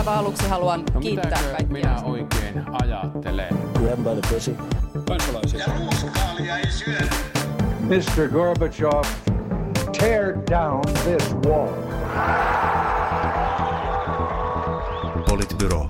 [0.00, 1.66] aivan aluksi haluan No kiittää kaikkia.
[1.72, 3.48] minä oikein ajattelen?
[3.78, 4.56] Grab by the pussy.
[5.08, 5.66] kansalaisia.
[7.80, 8.28] Mr.
[8.32, 9.02] Gorbachev,
[9.98, 11.68] tear down this wall.
[15.28, 15.88] Politbyro.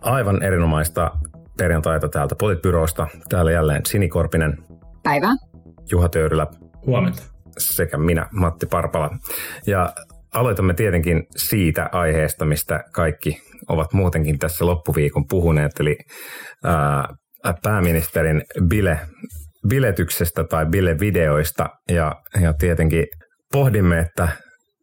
[0.00, 1.10] Aivan erinomaista
[1.58, 3.06] perjantaita täältä Politbyrosta.
[3.28, 4.58] Täällä jälleen Sini Korpinen,
[5.02, 5.32] Päivää.
[5.90, 6.46] Juha Töyrylä
[6.86, 7.22] Huomenta.
[7.58, 9.10] sekä minä, Matti Parpala.
[9.66, 9.92] Ja
[10.34, 15.96] aloitamme tietenkin siitä aiheesta, mistä kaikki ovat muutenkin tässä loppuviikon puhuneet, eli
[16.64, 17.04] ää,
[17.62, 19.00] pääministerin bile,
[19.68, 21.66] biletyksestä tai bilevideoista.
[21.90, 23.06] Ja, ja tietenkin
[23.52, 24.28] pohdimme, että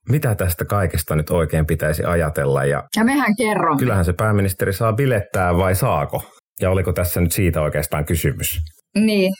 [0.10, 2.66] mitä tästä kaikesta nyt oikein pitäisi ajatella.
[2.66, 3.80] Ja Ja mehän kerromme.
[3.80, 6.24] kyllähän se pääministeri saa bilettää vai saako?
[6.62, 8.48] Ja oliko tässä nyt siitä oikeastaan kysymys?
[8.96, 9.34] Niin.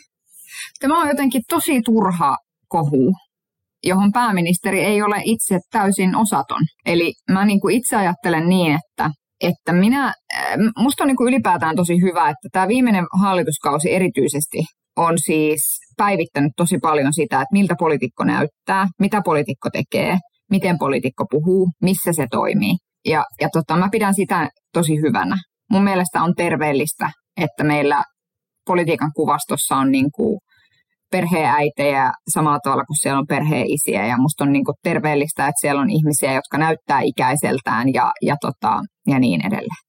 [0.80, 2.36] Tämä on jotenkin tosi turha
[2.68, 3.14] kohu,
[3.84, 6.62] johon pääministeri ei ole itse täysin osaton.
[6.86, 10.14] Eli mä niin kuin itse ajattelen niin, että, että minä, äh,
[10.78, 14.58] musta on niin kuin ylipäätään tosi hyvä, että tämä viimeinen hallituskausi erityisesti
[14.98, 20.18] on siis päivittänyt tosi paljon sitä, että miltä poliitikko näyttää, mitä poliitikko tekee,
[20.52, 22.76] miten poliitikko puhuu, missä se toimii.
[23.06, 25.36] Ja, ja tota, mä pidän sitä tosi hyvänä.
[25.72, 28.04] Mun mielestä on terveellistä, että meillä
[28.66, 30.40] politiikan kuvastossa on niin kuin
[31.12, 35.82] perheäitejä samalla tavalla kuin siellä on perheisiä ja musta on niin kuin terveellistä, että siellä
[35.82, 39.84] on ihmisiä, jotka näyttää ikäiseltään ja, ja, tota, ja niin edelleen.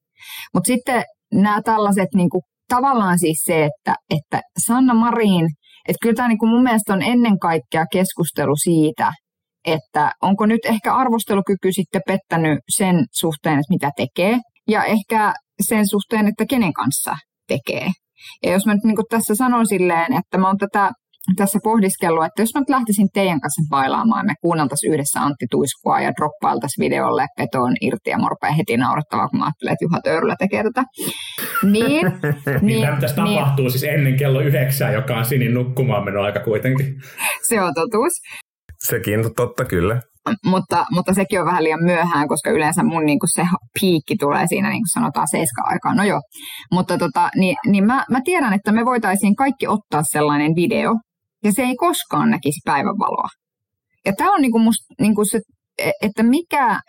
[0.55, 1.03] Mutta sitten
[1.35, 5.47] nämä tällaiset niin kuin, tavallaan siis se, että, että Sanna Marin,
[5.89, 9.13] että kyllä tämä niin kuin mun mielestä on ennen kaikkea keskustelu siitä,
[9.65, 15.35] että onko nyt ehkä arvostelukyky sitten pettänyt sen suhteen, että mitä tekee, ja ehkä
[15.69, 17.15] sen suhteen, että kenen kanssa
[17.49, 17.89] tekee.
[18.43, 20.91] Ja jos mä nyt niin tässä sanon silleen, että mä oon tätä
[21.37, 26.01] tässä pohdiskellut, että jos mä nyt lähtisin teidän kanssa bailaamaan, me kuunneltaisiin yhdessä Antti Tuiskua
[26.01, 30.37] ja droppailtaisiin videolle petoon irti ja morpea heti naurettavaa, kun mä ajattelin, että Juha Töyrylä
[30.39, 30.85] tekee tätä.
[31.63, 32.07] Niin,
[32.67, 36.41] Niin, Tämä pitäisi niin, tapahtuu siis ennen kello yhdeksää, joka on Sinin nukkumaan meno aika
[36.41, 36.87] kuitenkin.
[37.49, 38.13] se on totuus.
[38.79, 40.01] Sekin on totta kyllä.
[40.45, 43.43] mutta, mutta sekin on vähän liian myöhään, koska yleensä mun niin kuin se
[43.81, 45.95] piikki tulee siinä, niin kuin sanotaan, seiska aikaa.
[45.95, 46.21] No joo,
[46.73, 50.95] mutta tota, niin, niin mä, mä tiedän, että me voitaisiin kaikki ottaa sellainen video,
[51.45, 53.29] ja se ei koskaan näkisi päivänvaloa.
[54.07, 55.41] Ja tämä on niin kuin musta, niin kuin se,
[56.03, 56.81] että mikä,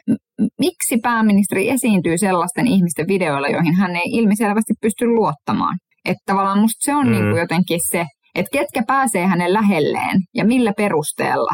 [0.60, 5.78] miksi pääministeri esiintyy sellaisten ihmisten videoilla, joihin hän ei ilmiselvästi pysty luottamaan.
[6.06, 7.12] Että tavallaan musta se on Mm.
[7.12, 8.06] niin kuin jotenkin se,
[8.36, 11.52] että ketkä pääsee hänen lähelleen ja millä perusteella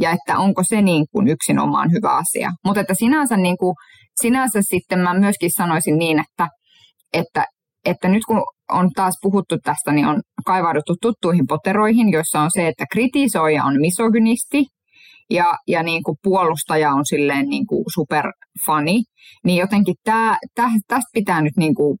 [0.00, 2.50] ja että onko se niin kuin yksinomaan hyvä asia.
[2.64, 3.74] Mutta että sinänsä, niin kuin,
[4.22, 6.48] sinänsä sitten mä myöskin sanoisin niin, että,
[7.12, 7.44] että,
[7.84, 8.42] että nyt kun
[8.72, 13.80] on taas puhuttu tästä, niin on kaivauduttu tuttuihin poteroihin, joissa on se, että kritisoija on
[13.80, 14.64] misogynisti
[15.30, 19.02] ja, ja niin kuin puolustaja on silleen niin kuin superfani,
[19.44, 21.98] niin jotenkin tää, tä, tästä pitää nyt niin kuin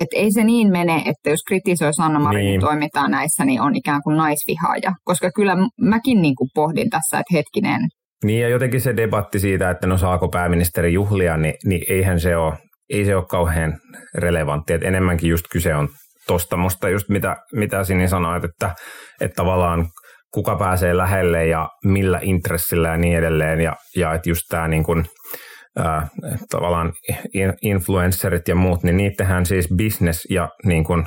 [0.00, 2.50] että ei se niin mene, että jos kritisoi Sanna Marinin Niin.
[2.50, 2.60] niin.
[2.60, 4.92] toimintaa näissä, niin on ikään kuin naisvihaaja.
[5.04, 7.80] Koska kyllä mäkin niin kuin pohdin tässä, että hetkinen,
[8.24, 12.36] Niin ja jotenkin se debatti siitä, että no saako pääministeri juhlia, niin, niin eihän se
[12.36, 12.54] ole,
[12.90, 13.78] ei se ole kauhean
[14.14, 14.72] relevantti.
[14.72, 15.88] Et enemmänkin just kyse on
[16.26, 18.74] tosta musta just mitä, mitä Sini sanoit, että,
[19.20, 19.86] että tavallaan
[20.34, 23.60] kuka pääsee lähelle ja millä intressillä ja niin edelleen.
[23.60, 25.06] Ja, ja että just tämä niin kuin,
[25.78, 26.08] ää,
[26.50, 26.92] tavallaan
[27.34, 31.06] in- influencerit ja muut, niin niittenhän siis business ja niin kuin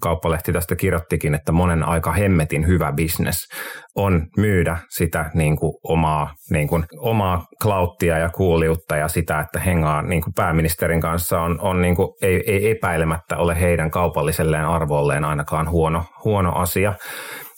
[0.00, 3.48] kauppalehti tästä kirjoittikin, että monen aika hemmetin hyvä business
[3.96, 9.60] on myydä sitä niin kuin omaa, niin kuin, omaa klauttia ja kuuliutta ja sitä, että
[9.60, 14.66] hengaa niin kuin pääministerin kanssa on, on niin kuin, ei, ei epäilemättä ole heidän kaupalliselleen
[14.66, 16.94] arvolleen ainakaan huono, huono asia.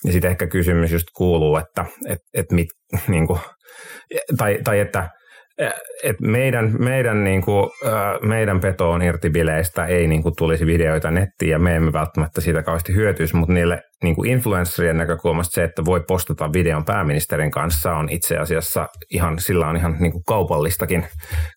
[0.04, 2.68] Ja sitten ehkä kysymys just kuuluu, että et, et mit,
[3.08, 3.40] niin kuin,
[4.38, 5.08] tai, tai että
[6.04, 7.70] et meidän, meidän, niin kuin,
[8.22, 12.62] meidän petoon irti bileistä ei niin kuin, tulisi videoita nettiin ja me emme välttämättä siitä
[12.62, 17.94] kauheasti hyötyisi, mutta niille niin kuin influencerien näkökulmasta se, että voi postata videon pääministerin kanssa
[17.94, 21.06] on itse asiassa ihan, sillä on ihan niin kuin kaupallistakin,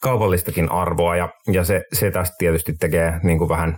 [0.01, 3.77] kaupallistakin arvoa ja, ja se, se tästä tietysti tekee niin kuin vähän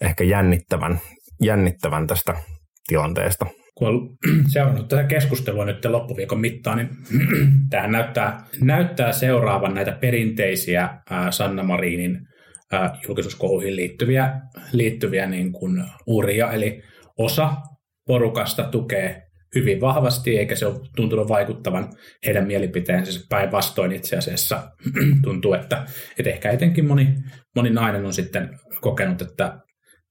[0.00, 1.00] ehkä jännittävän,
[1.40, 2.34] jännittävän tästä
[2.86, 3.46] tilanteesta.
[3.82, 4.16] Kun on
[4.52, 6.90] seurannut tätä keskustelua nyt loppuviikon mittaan, niin
[7.70, 12.20] tämähän näyttää, näyttää seuraavan näitä perinteisiä ää, Sanna Marinin
[12.72, 12.98] ää,
[13.70, 14.40] liittyviä,
[14.72, 16.82] liittyviä niin kuin uria, eli
[17.18, 17.52] osa
[18.06, 19.22] porukasta tukee
[19.54, 21.92] hyvin vahvasti, eikä se ole tuntunut vaikuttavan
[22.26, 23.20] heidän mielipiteensä.
[23.28, 24.68] Päinvastoin itse asiassa
[25.24, 25.86] tuntuu, että,
[26.18, 27.14] että ehkä etenkin moni,
[27.56, 29.58] moni nainen on sitten kokenut, että,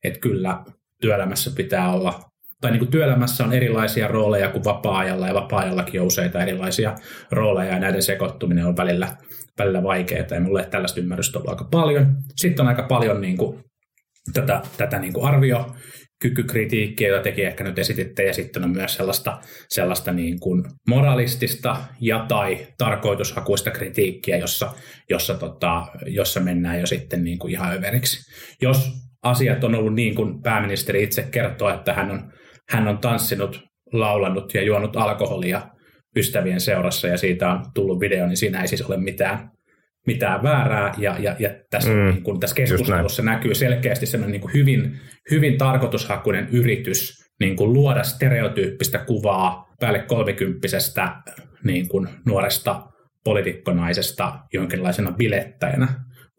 [0.04, 0.64] että kyllä
[1.02, 2.31] työelämässä pitää olla
[2.62, 6.96] tai niin kuin työelämässä on erilaisia rooleja kuin vapaa-ajalla, ja vapaa-ajallakin on useita erilaisia
[7.32, 9.18] rooleja, ja näiden sekoittuminen on välillä,
[9.60, 12.16] välillä vaikeaa ja mulle tällaista ymmärrystä on aika paljon.
[12.36, 13.64] Sitten on aika paljon niin kuin,
[14.34, 15.76] tätä, tätä niin kuin arvio,
[16.22, 21.78] kykykritiikkiä, jota tekin ehkä nyt esititte, ja sitten on myös sellaista, sellaista niin kuin moralistista
[22.02, 24.74] ja tai tarkoitushakuista kritiikkiä, jossa,
[25.10, 28.32] jossa, tota, jossa mennään jo sitten niin kuin ihan överiksi.
[28.62, 28.92] Jos
[29.24, 32.32] asiat on ollut niin kuin pääministeri itse kertoo, että hän on,
[32.72, 33.64] hän on tanssinut,
[33.94, 35.62] laulanut ja juonut alkoholia
[36.18, 39.52] ystävien seurassa ja siitä on tullut video, niin siinä ei siis ole mitään,
[40.08, 40.94] mitään väärää.
[40.98, 45.00] Ja, ja, ja tässä, mm, niin kun tässä keskustelussa näkyy selkeästi sellainen niin kuin hyvin,
[45.32, 51.16] hyvin tarkoitushakuinen yritys niin kuin luoda stereotyyppistä kuvaa päälle kolmikymppisestä
[51.64, 52.88] niin kuin nuoresta
[53.24, 55.88] poliitikkonaisesta jonkinlaisena bilettäjänä,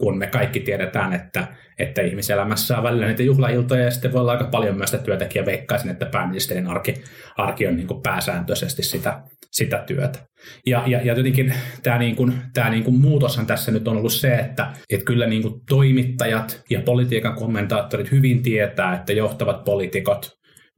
[0.03, 1.47] kun me kaikki tiedetään, että,
[1.79, 5.29] että ihmiselämässä on välillä niitä juhlailtoja ja sitten voi olla aika paljon myös sitä työtä
[5.35, 6.95] ja veikkaisin, että pääministerin arki,
[7.37, 10.19] arki on niin kuin pääsääntöisesti sitä, sitä työtä.
[10.67, 14.13] Ja, ja, ja jotenkin tämä, niin kuin, tämä niin kuin muutoshan tässä nyt on ollut
[14.13, 20.31] se, että, että kyllä niin kuin toimittajat ja politiikan kommentaattorit hyvin tietää, että johtavat poliitikot,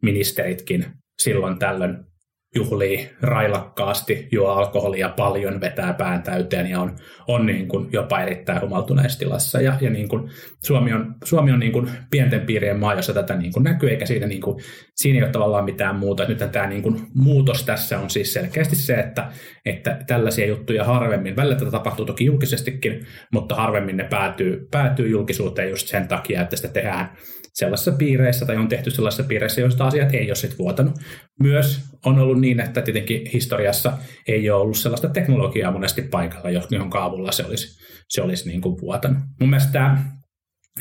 [0.02, 0.86] ministeritkin
[1.22, 1.96] silloin tällöin
[2.54, 6.96] juhlii railakkaasti, juo alkoholia paljon, vetää pään täyteen ja on,
[7.28, 9.60] on niin kuin jopa erittäin humaltuneessa tilassa.
[9.60, 10.30] Ja, ja niin kuin
[10.64, 14.06] Suomi on, Suomi on niin kuin pienten piirien maa, jossa tätä niin kuin näkyy, eikä
[14.06, 14.64] siinä, niin kuin,
[14.94, 16.24] siinä ei ole tavallaan mitään muuta.
[16.24, 19.28] Nyt tämä niin kuin muutos tässä on siis selkeästi se, että,
[19.64, 25.70] että tällaisia juttuja harvemmin, välillä tätä tapahtuu toki julkisestikin, mutta harvemmin ne päätyy, päätyy julkisuuteen
[25.70, 27.16] just sen takia, että sitä tehdään
[27.54, 30.94] sellaisissa piireissä tai on tehty sellaisissa piireissä, joista asiat ei ole sitten vuotanut.
[31.42, 33.92] Myös on ollut niin, että tietenkin historiassa
[34.28, 38.80] ei ole ollut sellaista teknologiaa monesti paikalla, johon kaavulla se olisi, se olisi niin kuin
[38.80, 39.18] vuotanut.
[39.40, 40.04] Mun mielestä tämä,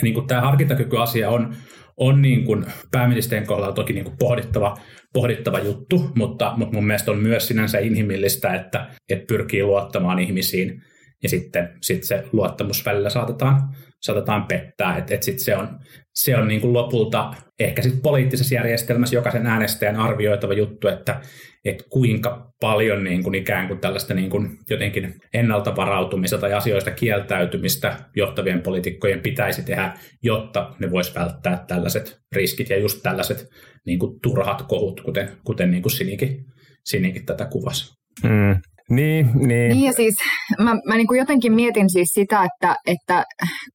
[0.02, 1.56] niin kuin tämä harkintakykyasia on,
[1.98, 4.78] on niin kuin pääministerin kohdalla toki niin kuin pohdittava,
[5.14, 10.82] pohdittava juttu, mutta, mutta mun mielestä on myös sinänsä inhimillistä, että, että pyrkii luottamaan ihmisiin
[11.24, 14.98] ja sitten sit se luottamus välillä saatetaan, saatetaan pettää.
[14.98, 15.80] Että et sit se on,
[16.14, 21.22] se on niin kuin lopulta ehkä sit poliittisessa järjestelmässä jokaisen äänestäjän arvioitava juttu, että
[21.66, 26.92] et kuinka paljon niin kuin ikään kuin tällaista niin kuin jotenkin ennalta varautumista tai asioista
[26.92, 33.50] kieltäytymistä johtavien poliitikkojen pitäisi tehdä, jotta ne vois välttää tällaiset riskit ja just tällaiset
[33.86, 36.46] niin kuin turhat kohut, kuten, kuten niin kuin Sinikin,
[36.86, 37.94] Sinikin tätä kuvasi.
[38.24, 38.62] Mm.
[38.96, 39.48] Niin, niin.
[39.48, 40.16] niin ja siis
[40.60, 43.24] mä, mä niin kuin jotenkin mietin siis sitä, että, että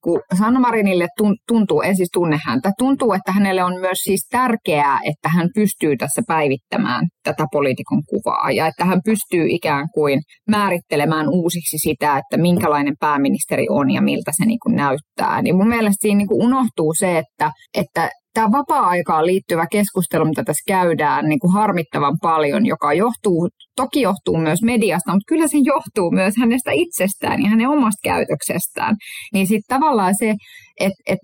[0.05, 1.07] kun Sanna Marinille
[1.49, 5.97] tuntuu, en siis tunne häntä, tuntuu, että hänelle on myös siis tärkeää, että hän pystyy
[5.97, 10.21] tässä päivittämään tätä poliitikon kuvaa ja että hän pystyy ikään kuin
[10.51, 15.43] määrittelemään uusiksi sitä, että minkälainen pääministeri on ja miltä se niin kuin näyttää.
[15.43, 20.45] Niin mun mielestä siinä niin kuin unohtuu se, että, että tämä vapaa-aikaan liittyvä keskustelu, mitä
[20.45, 25.59] tässä käydään niin kuin harmittavan paljon, joka johtuu, toki johtuu myös mediasta, mutta kyllä se
[25.59, 28.97] johtuu myös hänestä itsestään ja hänen omasta käytöksestään.
[29.33, 30.35] Niin sitten tavallaan se,
[30.81, 31.19] että et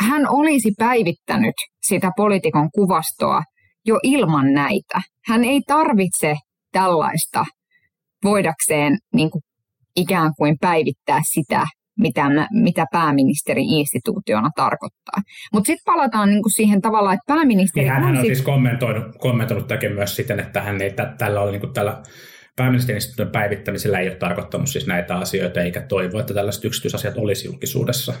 [0.00, 1.54] hän olisi päivittänyt
[1.86, 3.42] sitä poliitikon kuvastoa
[3.86, 5.00] jo ilman näitä.
[5.28, 6.34] Hän ei tarvitse
[6.72, 7.44] tällaista
[8.24, 9.42] voidakseen niin kuin
[9.96, 11.66] ikään kuin päivittää sitä,
[11.98, 15.22] mitä, mä, mitä pääministeri instituutiona tarkoittaa.
[15.52, 17.84] Mutta sitten palataan niinku siihen tavallaan, että pääministeri...
[17.84, 21.40] Niin hän, on, on siis kommentoinut, kommentoinut tämäkin myös siten, että hän ei tä, tällä
[21.40, 22.02] ole niinku tällä
[22.56, 27.46] pääministerin instituution päivittämisellä ei ole tarkoittanut siis näitä asioita, eikä toivo, että tällaiset yksityisasiat olisi
[27.46, 28.14] julkisuudessa.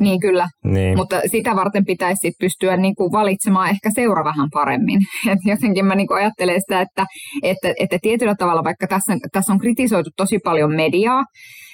[0.00, 0.96] Niin kyllä, niin.
[0.96, 5.00] mutta sitä varten pitäisi sit pystyä niinku valitsemaan ehkä seura vähän paremmin.
[5.32, 7.04] Et jotenkin mä niinku ajattelen sitä, että,
[7.42, 11.24] että, että tietyllä tavalla, vaikka tässä, tässä on kritisoitu tosi paljon mediaa,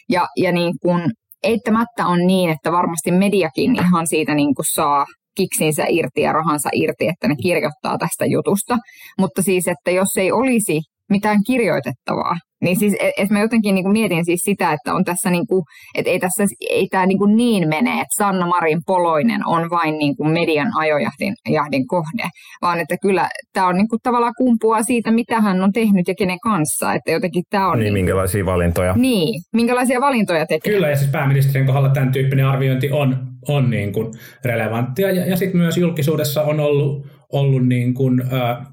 [0.08, 1.00] ja, ja niin kun
[1.42, 5.06] eittämättä on niin, että varmasti mediakin ihan siitä niin kuin saa
[5.36, 8.78] kiksinsä irti ja rahansa irti, että ne kirjoittaa tästä jutusta.
[9.18, 10.80] Mutta siis, että jos ei olisi
[11.12, 15.30] mitään kirjoitettavaa, niin siis, et mä jotenkin niin kuin mietin siis sitä, että on tässä
[15.30, 15.62] niin kuin,
[15.94, 19.98] että ei tässä, ei tämä niin, kuin niin mene, että Sanna Marin Poloinen on vain
[19.98, 22.28] niin kuin median ajojahdin jahdin kohde,
[22.62, 26.14] vaan että kyllä tämä on niin kuin tavallaan kumpua siitä, mitä hän on tehnyt ja
[26.18, 27.78] kenen kanssa, että jotenkin tämä on...
[27.78, 28.94] Niin, niin minkälaisia valintoja.
[28.96, 30.72] Niin, minkälaisia valintoja tekee.
[30.72, 33.16] Kyllä, ja siis pääministerin kohdalla tämän tyyppinen arviointi on,
[33.48, 34.12] on niin kuin
[34.44, 38.66] relevanttia, ja, ja sitten myös julkisuudessa on ollut, ollut niin kuin, äh,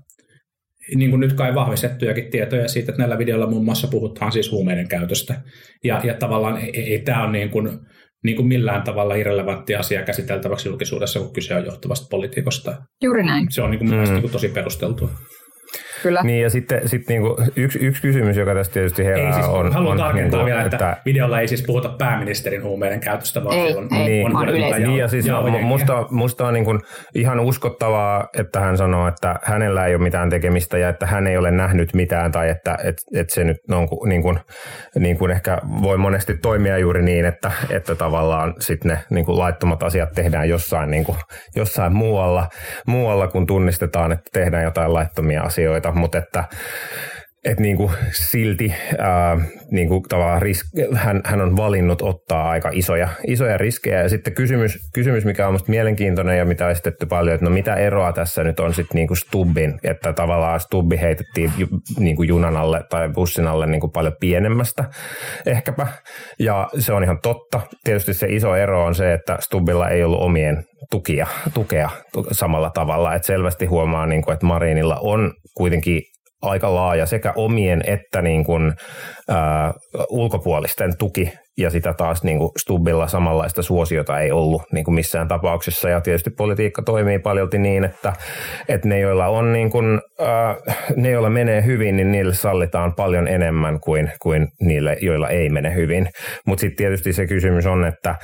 [0.96, 4.88] niin kuin nyt kai vahvistettujakin tietoja siitä, että näillä videoilla muun muassa puhutaan siis huumeiden
[4.88, 5.42] käytöstä.
[5.84, 7.70] Ja, ja tavallaan ei, ei tämä ole niin kuin,
[8.24, 12.76] niin kuin millään tavalla irrelevantti asia käsiteltäväksi julkisuudessa, kun kyse on johtavasta politiikosta.
[13.04, 13.48] Juuri näin.
[13.50, 14.04] Se on niin kuin mm.
[14.04, 15.10] niin kuin tosi perusteltua.
[16.04, 16.22] Kyllä.
[16.24, 19.74] Niin ja sitten sit niinku yksi, yksi kysymys, joka tästä tietysti herää Ei siis, on...
[19.74, 23.58] haluan on tarkentaa niinku, vielä, että, että videolla ei siis puhuta pääministerin huumeiden käytöstä, vaan
[23.58, 24.80] Ei, on, ei, Niin, on on yleistä.
[24.80, 25.66] niin ja siis jauhojengiä.
[25.66, 26.80] musta, musta on niin kuin
[27.16, 31.38] ihan uskottavaa, että hän sanoo, että hänellä ei ole mitään tekemistä ja että hän ei
[31.38, 34.40] ole nähnyt mitään tai että et, et se nyt on niin kuin,
[35.00, 39.40] niin kuin ehkä voi monesti toimia juuri niin, että, että tavallaan sitten ne niin kuin
[39.40, 41.18] laittomat asiat tehdään jossain, niin kuin,
[41.56, 42.48] jossain muualla,
[42.88, 46.44] muualla, kun tunnistetaan, että tehdään jotain laittomia asioita, mutta että
[47.46, 49.38] et niinku silti ää,
[49.72, 54.02] niinku tavallaan risk, hän, hän on valinnut ottaa aika isoja, isoja riskejä.
[54.02, 57.52] Ja sitten kysymys, kysymys, mikä on musta mielenkiintoinen ja mitä on esitetty paljon, että no
[57.52, 61.68] mitä eroa tässä nyt on sitten niinku Stubbin, että tavallaan Stubbi heitettiin ju,
[62.00, 64.86] niinku junan alle tai bussin alle niinku paljon pienemmästä
[65.46, 65.88] ehkäpä.
[66.40, 67.62] Ja se on ihan totta.
[67.84, 72.70] Tietysti se iso ero on se, että Stubbilla ei ollut omien tukia, tukea tu- samalla
[72.70, 73.16] tavalla.
[73.16, 76.02] Et selvästi huomaa, niinku, että Marinilla on kuitenkin
[76.42, 78.74] aika laaja sekä omien että niin kuin,
[79.30, 79.74] ää,
[80.10, 81.32] ulkopuolisten tuki.
[81.58, 85.90] Ja sitä taas niin kuin Stubbilla samanlaista suosiota ei ollut niin kuin missään tapauksessa.
[85.90, 88.14] Ja tietysti politiikka toimii paljolti niin, että,
[88.68, 90.56] että ne joilla on niin kuin, ää,
[90.96, 95.76] ne joilla menee hyvin, niin niille sallitaan paljon enemmän kuin, kuin niille, joilla ei mene
[95.76, 96.10] hyvin,
[96.48, 98.16] mutta sitten tietysti se kysymys on, että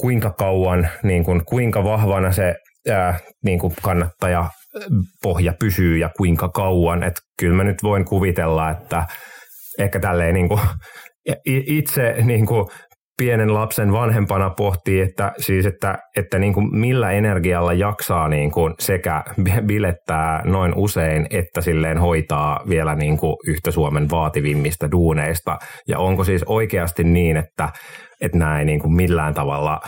[0.00, 2.54] kuinka kauan, niin kuin, kuinka vahvana se
[2.90, 4.46] ää, niin kuin kannattaja
[5.22, 7.02] pohja pysyy ja kuinka kauan.
[7.02, 9.06] Että kyllä mä nyt voin kuvitella, että
[9.78, 10.60] ehkä tälleen niin kuin,
[11.46, 12.66] itse niin kuin
[13.18, 18.74] pienen lapsen vanhempana pohtii, että, siis että, että niin kuin millä energialla jaksaa niin kuin
[18.78, 19.24] sekä
[19.66, 25.58] bilettää noin usein, että silleen hoitaa vielä niin kuin yhtä Suomen vaativimmista duuneista.
[25.88, 27.68] Ja onko siis oikeasti niin, että,
[28.20, 29.80] että ei niin kuin millään tavalla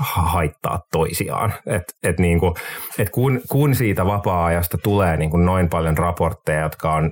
[0.00, 1.54] haittaa toisiaan.
[1.66, 2.54] Et, et niinku,
[2.98, 7.10] et kun, kun siitä vapaa-ajasta tulee niinku noin paljon raportteja, jotka on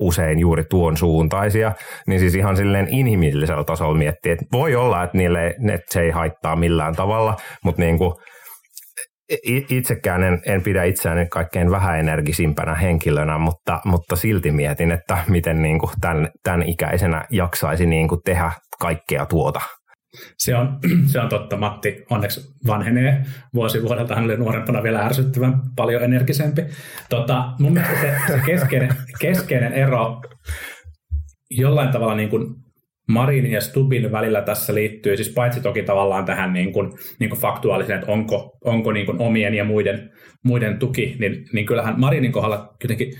[0.00, 1.72] usein juuri tuon suuntaisia,
[2.06, 6.10] niin siis ihan silleen inhimillisellä tasolla miettii, että voi olla, että niille että se ei
[6.10, 8.20] haittaa millään tavalla, mutta niinku,
[9.70, 15.78] itsekään en, en pidä itseäni kaikkein vähäenergisimpänä henkilönä, mutta, mutta silti mietin, että miten niin
[15.78, 19.60] kuin tämän, tämän ikäisenä jaksaisi niin kuin tehdä kaikkea tuota.
[20.38, 20.78] Se on,
[21.12, 21.56] se on totta.
[21.56, 23.22] Matti onneksi vanhenee
[23.54, 24.14] vuosi vuodelta.
[24.14, 26.62] Hän oli nuorempana vielä ärsyttävän paljon energisempi.
[27.08, 28.90] Tota, mun mielestä se, se keskeinen,
[29.20, 30.22] keskeinen ero
[31.50, 32.54] jollain tavalla niin kuin
[33.08, 37.40] Marinin ja Stubin välillä tässä liittyy, siis paitsi toki tavallaan tähän niin kuin, niin kuin
[37.40, 40.10] faktuaaliseen, että onko, onko niin kuin omien ja muiden,
[40.44, 43.12] muiden tuki, niin, niin kyllähän Marinin kohdalla jotenkin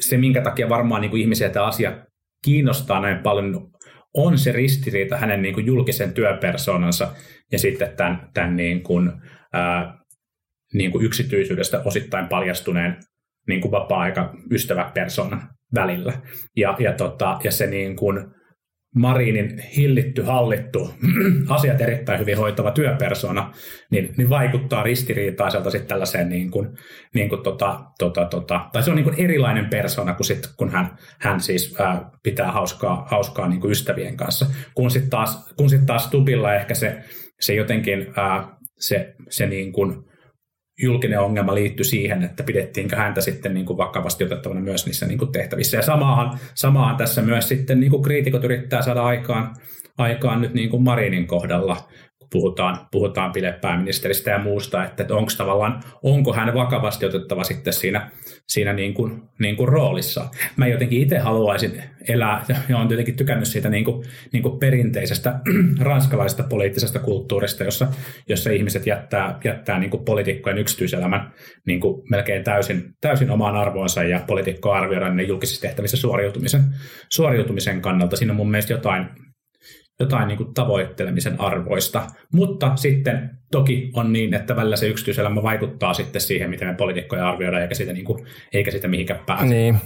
[0.00, 2.06] se, minkä takia varmaan niin kuin ihmisiä tämä asia
[2.44, 3.70] kiinnostaa näin paljon,
[4.14, 7.14] on se ristiriita hänen niin kuin julkisen työpersonansa
[7.52, 9.12] ja sitten tämän, tämän niin kuin,
[9.52, 9.98] ää,
[10.74, 12.96] niin kuin yksityisyydestä osittain paljastuneen
[13.48, 16.12] niin kuin vapaa-aika ystäväpersonan välillä.
[16.56, 18.34] Ja, ja, tota, ja se niin kuin,
[18.94, 20.94] Marinin hillitty, hallittu,
[21.48, 23.52] asiat erittäin hyvin hoitava työpersona,
[23.90, 26.68] niin, niin vaikuttaa ristiriitaiselta sitten tällaiseen, niin kuin,
[27.14, 30.70] niin kuin tota, tota, tota, tai se on niin kuin erilainen persona kuin sit, kun
[30.70, 34.46] hän, hän siis ää, pitää hauskaa, hauskaa niin kuin ystävien kanssa.
[34.74, 36.98] Kun sitten taas, kun sit taas Tubilla ehkä se,
[37.40, 40.09] se jotenkin ää, se, se niin kuin,
[40.82, 45.18] julkinen ongelma liittyi siihen, että pidettiinkö häntä sitten niin kuin vakavasti otettavana myös niissä niin
[45.18, 45.76] kuin tehtävissä.
[45.76, 49.56] Ja samahan, samahan tässä myös sitten niin kuin kriitikot yrittää saada aikaan,
[49.98, 51.88] aikaan nyt niin kuin Marinin kohdalla,
[52.32, 58.10] puhutaan, puhutaan pääministeristä ja muusta, että, onko tavallaan, onko hän vakavasti otettava sitten siinä,
[58.46, 60.28] siinä niin kuin, niin kuin roolissa.
[60.56, 65.40] Mä jotenkin itse haluaisin elää, ja olen jotenkin tykännyt siitä niin kuin, niin kuin perinteisestä
[65.80, 67.88] ranskalaisesta poliittisesta kulttuurista, jossa,
[68.28, 71.32] jossa ihmiset jättää, jättää niin kuin poliitikkojen yksityiselämän
[71.66, 76.62] niin kuin melkein täysin, täysin omaan arvoonsa, ja poliitikkoa arvioidaan ne julkisissa tehtävissä suoriutumisen,
[77.12, 78.16] suoriutumisen kannalta.
[78.16, 79.06] Siinä on mun mielestä jotain,
[80.00, 82.06] jotain niin kuin tavoittelemisen arvoista.
[82.34, 87.28] Mutta sitten toki on niin, että välillä se yksityiselämä vaikuttaa sitten siihen, miten me poliitikkoja
[87.28, 89.46] arvioidaan, eikä sitä, niin kuin, eikä sitä mihinkään pääse.
[89.46, 89.76] Niin.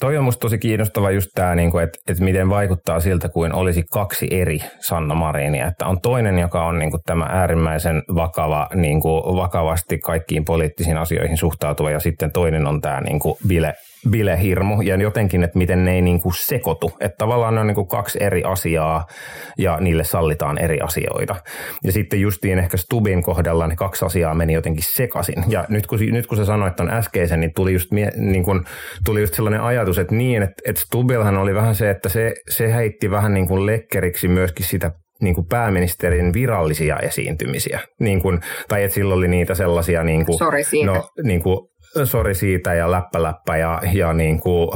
[0.00, 3.82] Toi on musta tosi kiinnostava just tämä, niin että, että miten vaikuttaa siltä, kuin olisi
[3.92, 5.66] kaksi eri Sanna Marinia.
[5.66, 10.96] Että on toinen, joka on niin kuin tämä äärimmäisen vakava, niin kuin vakavasti kaikkiin poliittisiin
[10.98, 13.74] asioihin suhtautuva, ja sitten toinen on tämä niin kuin bile,
[14.10, 16.92] bilehirmu ja jotenkin, että miten ne ei niin kuin sekoitu.
[17.00, 19.06] Että tavallaan ne on niin kuin kaksi eri asiaa
[19.58, 21.36] ja niille sallitaan eri asioita.
[21.84, 25.44] Ja sitten justiin ehkä Stubin kohdalla ne kaksi asiaa meni jotenkin sekaisin.
[25.48, 28.64] Ja nyt kun, nyt kun sä sanoit ton äskeisen, niin tuli just, niin kuin,
[29.04, 32.74] tuli just sellainen ajatus, että niin, että, että Stubilhan oli vähän se, että se, se
[32.74, 34.90] heitti vähän niin kuin lekkeriksi myöskin sitä
[35.20, 37.80] niin kuin pääministerin virallisia esiintymisiä.
[38.00, 40.04] Niin kuin, tai että sillä oli niitä sellaisia...
[40.04, 40.92] Niin kuin, Sorry siitä.
[40.92, 41.68] No, niin kuin,
[42.04, 44.70] sori siitä ja läppä läppä ja, ja niin kuin,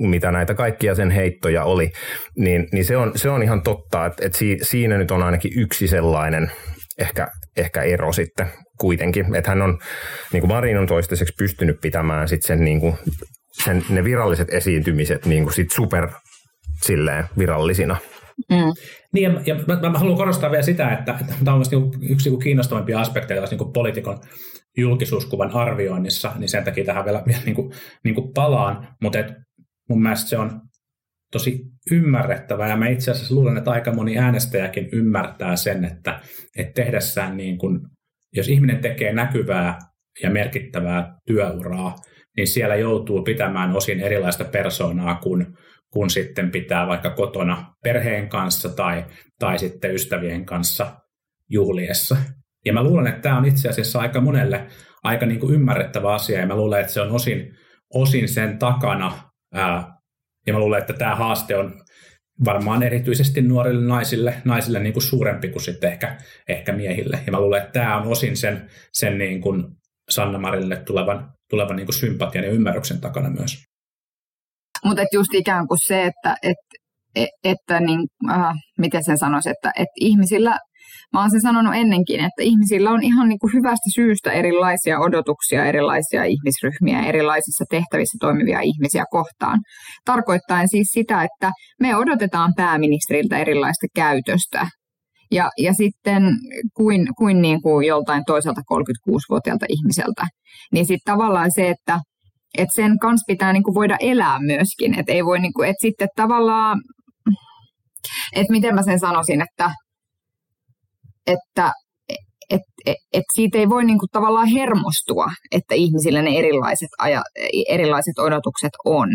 [0.00, 1.90] mitä näitä kaikkia sen heittoja oli,
[2.36, 5.88] niin, niin se, on, se on ihan totta, että, että siinä nyt on ainakin yksi
[5.88, 6.50] sellainen
[6.98, 8.46] ehkä, ehkä ero sitten
[8.78, 9.78] kuitenkin, että hän on,
[10.32, 12.94] niin kuin Marin on toistaiseksi pystynyt pitämään sitten sen, niin kuin,
[13.64, 16.08] sen, ne viralliset esiintymiset niin kuin sit super
[16.82, 17.96] silleen virallisina.
[18.50, 18.72] Mm.
[19.12, 22.40] Niin, ja, mä, mä, haluan korostaa vielä sitä, että, että tämä on niin yksi niin
[22.40, 24.18] kiinnostavampia aspekteja niin kuin poliitikon
[24.76, 27.72] julkisuuskuvan arvioinnissa, niin sen takia tähän vielä, vielä niin kuin,
[28.04, 29.32] niin kuin palaan, mutta et
[29.88, 30.60] mun mielestä se on
[31.32, 36.20] tosi ymmärrettävää, ja mä itse asiassa luulen, että aika moni äänestäjäkin ymmärtää sen, että,
[36.56, 37.80] että tehdessään niin kuin,
[38.36, 39.78] jos ihminen tekee näkyvää
[40.22, 41.94] ja merkittävää työuraa,
[42.36, 45.46] niin siellä joutuu pitämään osin erilaista persoonaa kuin,
[45.92, 49.04] kun sitten pitää vaikka kotona perheen kanssa tai,
[49.38, 50.96] tai sitten ystävien kanssa
[51.50, 52.16] juhliessa.
[52.64, 54.66] Ja mä luulen, että tämä on itse asiassa aika monelle
[55.02, 57.56] aika niin kuin ymmärrettävä asia, ja mä luulen, että se on osin,
[57.94, 59.98] osin sen takana, ää,
[60.46, 61.80] ja mä luulen, että tämä haaste on
[62.44, 66.18] varmaan erityisesti nuorille naisille, naisille niin kuin suurempi kuin sitten ehkä,
[66.48, 67.18] ehkä miehille.
[67.26, 69.64] Ja mä luulen, että tämä on osin sen, sen niin kuin
[70.10, 73.64] Sanna Marille tulevan, tulevan niin kuin sympatian ja ymmärryksen takana myös.
[74.84, 76.56] Mutta just ikään kuin se, että et,
[77.14, 80.58] et, että niin, äh, miten sen sanoisi, että et ihmisillä,
[81.12, 85.64] mä oon sen sanonut ennenkin, että ihmisillä on ihan niin kuin hyvästä syystä erilaisia odotuksia,
[85.64, 89.58] erilaisia ihmisryhmiä, erilaisissa tehtävissä toimivia ihmisiä kohtaan.
[90.04, 94.66] Tarkoittaen siis sitä, että me odotetaan pääministeriltä erilaista käytöstä,
[95.30, 96.22] ja, ja sitten
[96.76, 100.26] kuin, kuin, niin kuin joltain toiselta 36-vuotiaalta ihmiseltä.
[100.72, 102.00] Niin sitten tavallaan se, että
[102.58, 104.98] et sen kanssa pitää niinku voida elää myöskin.
[104.98, 106.80] Että ei voi, niinku, et sitten tavallaan,
[108.36, 109.70] että miten mä sen sanoisin, että,
[111.26, 111.72] että
[112.50, 117.22] et, et, et siitä ei voi niinku tavallaan hermostua, että ihmisillä ne erilaiset, aja,
[117.68, 119.08] erilaiset odotukset on.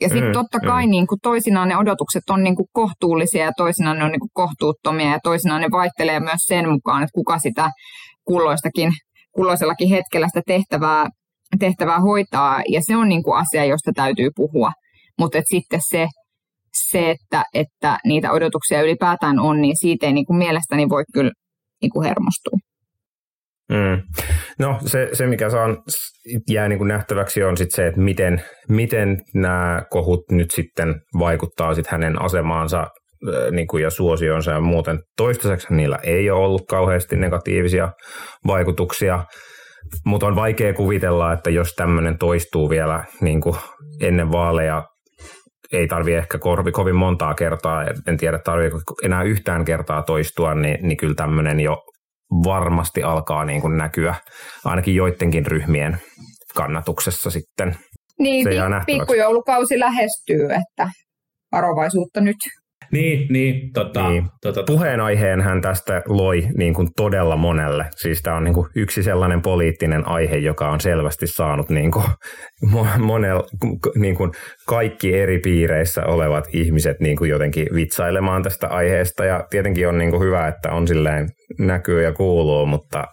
[0.00, 3.98] Ja sitten totta kai niin kuin toisinaan ne odotukset on niin kuin kohtuullisia ja toisinaan
[3.98, 7.70] ne on niin kuin kohtuuttomia ja toisinaan ne vaihtelee myös sen mukaan, että kuka sitä
[8.24, 8.92] kulloistakin,
[9.32, 11.06] kulloisellakin hetkellä sitä tehtävää
[11.58, 14.70] tehtävää hoitaa, ja se on niin kuin asia, josta täytyy puhua.
[15.18, 16.08] Mutta sitten se,
[16.90, 21.30] se että, että niitä odotuksia ylipäätään on, niin siitä ei niin kuin mielestäni voi kyllä
[21.82, 22.58] niin kuin hermostua.
[23.70, 24.02] Mm.
[24.58, 25.68] No se, se, mikä saa,
[26.50, 31.74] jää niin kuin nähtäväksi on sit se, että miten, miten nämä kohut nyt sitten vaikuttaa
[31.74, 32.86] sit hänen asemaansa
[33.50, 34.98] niin kuin ja suosionsa ja muuten.
[35.16, 37.92] Toistaiseksi niillä ei ole ollut kauheasti negatiivisia
[38.46, 39.24] vaikutuksia.
[40.06, 43.56] Mutta on vaikea kuvitella, että jos tämmöinen toistuu vielä niin kuin
[44.00, 44.84] ennen vaaleja,
[45.72, 50.88] ei tarvi ehkä korvi kovin montaa kertaa, en tiedä tarviiko enää yhtään kertaa toistua, niin,
[50.88, 51.76] niin kyllä tämmöinen jo
[52.44, 54.14] varmasti alkaa niin kuin näkyä
[54.64, 55.98] ainakin joidenkin ryhmien
[56.54, 57.76] kannatuksessa sitten.
[58.18, 58.46] Niin,
[58.86, 60.90] pikkujoulukausi lähestyy, että
[61.52, 62.36] varovaisuutta nyt.
[62.92, 64.24] Niin, niin, tota, niin.
[64.42, 67.86] Tota, Puheenaiheen hän tästä loi niin kuin todella monelle.
[67.96, 72.04] Siis tämä on niin kuin yksi sellainen poliittinen aihe, joka on selvästi saanut niin kuin
[72.98, 73.42] monel,
[73.94, 74.32] niin kuin
[74.66, 79.24] kaikki eri piireissä olevat ihmiset niin kuin jotenkin vitsailemaan tästä aiheesta.
[79.24, 83.04] Ja tietenkin on niin kuin hyvä, että on silleen näkyy ja kuuluu, mutta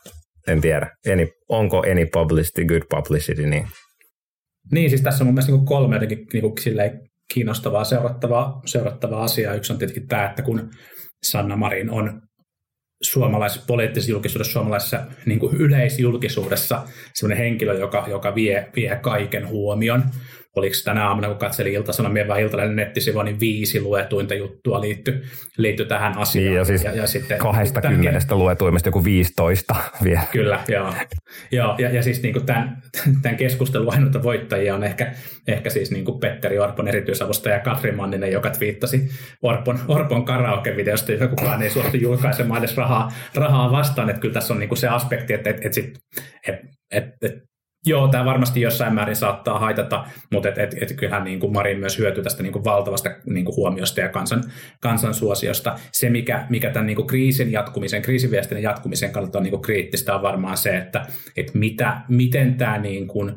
[0.47, 3.67] en tiedä, any, onko any publicity good publicity, niin
[4.71, 7.01] niin, siis tässä on mun mielestä niin kolme jotenkin niin kuin silleen
[7.33, 9.53] kiinnostavaa seurattavaa, seurattavaa asiaa.
[9.53, 10.69] Yksi on tietenkin tämä, että kun
[11.23, 12.21] Sanna Marin on
[13.01, 20.03] suomalaisessa poliittisessa julkisuudessa, suomalaisessa niin kuin yleisjulkisuudessa sellainen henkilö, joka, joka vie, vie kaiken huomion
[20.59, 25.21] oliko tänä aamuna, kun katselin Ilta-Sanomien vai Iltalehden nettisivua, niin viisi luetuinta juttua liittyi,
[25.57, 26.45] liittyi tähän asiaan.
[26.45, 30.23] Niin, ja siis ja, ja sitten, kahdesta kymmenestä luetuimmista joku 15 vielä.
[30.31, 30.93] Kyllä, joo.
[31.51, 32.81] joo ja, ja siis niin kuin tämän,
[33.21, 35.11] tämän keskustelun ainoita voittajia on ehkä,
[35.47, 39.09] ehkä siis niin kuin Petteri Orpon erityisavustaja Katri Manninen, joka twiittasi
[39.41, 44.09] Orpon, Orpon karaoke-videosta, jota kukaan ei suostu julkaisemaan edes rahaa, rahaa vastaan.
[44.09, 45.93] Että kyllä tässä on niin kuin se aspekti, että, että, että, sit,
[46.47, 47.46] että, että, että
[47.87, 51.79] Joo, tämä varmasti jossain määrin saattaa haitata, mutta et, et, et kyllähän niin kuin Marin
[51.79, 54.43] myös hyötyy tästä niin kuin valtavasta niin kuin huomiosta ja kansan,
[54.79, 55.75] kansan suosiosta.
[55.91, 60.15] Se, mikä, mikä tämän niin kuin kriisin jatkumisen, kriisiviestinnän jatkumisen kannalta on niin kuin kriittistä,
[60.15, 61.05] on varmaan se, että,
[61.37, 63.35] että mitä, miten tämä niin kuin,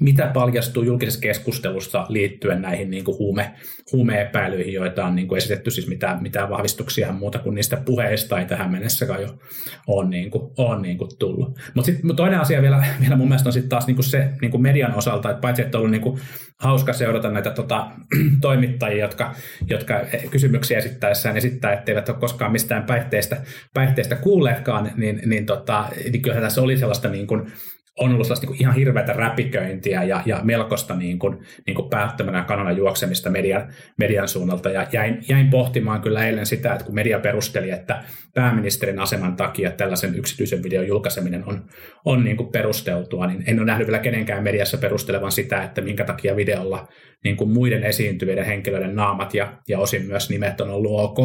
[0.00, 3.54] mitä paljastuu julkisessa keskustelussa liittyen näihin niin kuin huume,
[3.92, 8.46] huumeepäilyihin, joita on niin kuin esitetty, siis mitään, mitään vahvistuksia muuta kuin niistä puheista ei
[8.46, 9.38] tähän mennessä jo
[9.86, 11.58] ole, niin kuin, on niin kuin tullut.
[11.74, 14.50] Mutta sitten toinen asia vielä, vielä mun mielestä on sitten taas niin kuin se niin
[14.50, 16.20] kuin median osalta, että paitsi että on ollut niin kuin
[16.60, 17.90] hauska seurata näitä tota,
[18.40, 19.34] toimittajia, jotka,
[19.66, 20.00] jotka
[20.30, 23.42] kysymyksiä esittäessään esittää, etteivät ole koskaan mistään päihteistä,
[23.74, 27.52] päihteistä kuulleetkaan, niin, niin, tota, niin kyllähän tässä oli sellaista niin kuin,
[28.00, 32.42] on ollut sellaista niin ihan hirveätä räpiköintiä ja, ja melkoista niin kuin, niin kuin päättömänä
[32.42, 34.70] kanana juoksemista median, median suunnalta.
[34.70, 39.70] Ja jäin, jäin pohtimaan kyllä eilen sitä, että kun media perusteli, että pääministerin aseman takia
[39.70, 41.64] tällaisen yksityisen videon julkaiseminen on,
[42.04, 46.04] on niin kuin perusteltua, niin en ole nähnyt vielä kenenkään mediassa perustelevan sitä, että minkä
[46.04, 46.88] takia videolla
[47.24, 51.18] niin kuin muiden esiintyvien henkilöiden naamat ja, ja osin myös nimet on ollut ok,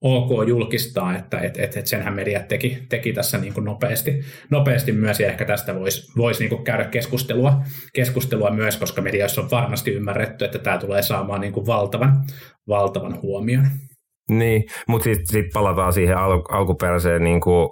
[0.00, 4.92] ok julkistaa, että et, et, et senhän mediat teki, teki tässä niin kuin nopeasti, nopeasti
[4.92, 9.50] myös, ja ehkä tästä voisi vois niin kuin käydä keskustelua, keskustelua myös, koska mediassa on
[9.50, 12.24] varmasti ymmärretty, että tämä tulee saamaan niin kuin valtavan,
[12.68, 13.66] valtavan huomion.
[14.28, 17.68] Niin, mutta sitten sit palataan siihen al- alkuperäiseen niin kuin,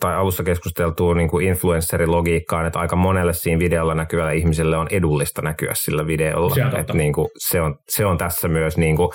[0.00, 5.42] tai alussa keskusteltuun niin kuin influencerilogiikkaan, että aika monelle siinä videolla näkyvälle ihmiselle on edullista
[5.42, 6.54] näkyä sillä videolla.
[6.54, 9.08] Se on, että niin kuin, se, on, se on tässä myös, niin kuin,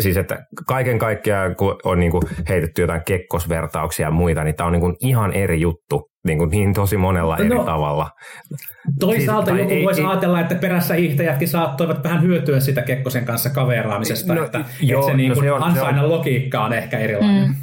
[0.00, 4.66] siis että kaiken kaikkiaan kun on niin kuin heitetty jotain kekkosvertauksia ja muita, niin tämä
[4.66, 8.10] on niin kuin ihan eri juttu niin, kuin niin tosi monella no, eri tavalla.
[9.00, 13.50] Toisaalta siis, joku voisi ei, ajatella, että perässä hiihtäjätkin saattoivat vähän hyötyä sitä Kekkosen kanssa
[13.50, 16.72] kaveraamisesta, no, että, joo, että se, niin no, se on, ansainnan se on, logiikka on
[16.72, 17.48] ehkä erilainen.
[17.48, 17.54] Mm.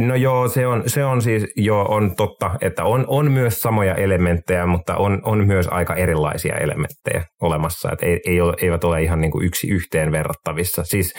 [0.00, 3.94] No joo, se on, se on siis joo, on totta, että on, on myös samoja
[3.94, 9.02] elementtejä, mutta on, on myös aika erilaisia elementtejä olemassa, että ei, ei ole, eivät ole
[9.02, 10.84] ihan niin kuin yksi yhteen verrattavissa.
[10.84, 11.14] Siis,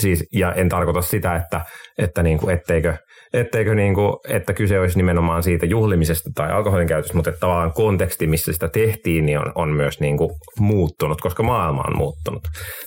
[0.00, 1.60] siis, ja en tarkoita sitä, että,
[1.98, 2.94] että niin kuin, etteikö,
[3.32, 7.72] etteikö niin kuin, että kyse olisi nimenomaan siitä juhlimisesta tai alkoholin käytöstä, mutta että tavallaan
[7.72, 12.42] konteksti, missä sitä tehtiin, niin on, on myös niin kuin muuttunut, koska maailma on muuttunut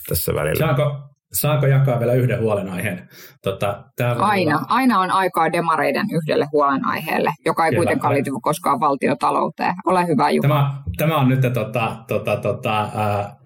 [0.08, 0.58] tässä välillä.
[0.58, 3.08] Saanko, saanko jakaa vielä yhden huolenaiheen?
[3.42, 3.84] Tota,
[4.18, 4.66] aina, olla...
[4.68, 9.74] aina on aikaa demareiden yhdelle huolenaiheelle, joka ei Kyllä, kuitenkaan liity koskaan valtiotalouteen.
[9.86, 10.48] Ole hyvä, Juha.
[10.48, 13.36] Tämä, tämä on nyt tota, tota, tota, äh,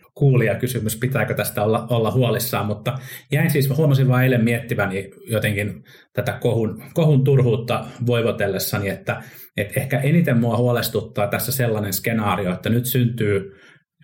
[0.60, 2.98] kysymys, pitääkö tästä olla, olla huolissaan, mutta
[3.32, 9.22] jäin siis, huomasin vain eilen miettiväni jotenkin tätä kohun, kohun turhuutta voivotellessani, että,
[9.56, 13.52] että ehkä eniten mua huolestuttaa tässä sellainen skenaario, että nyt syntyy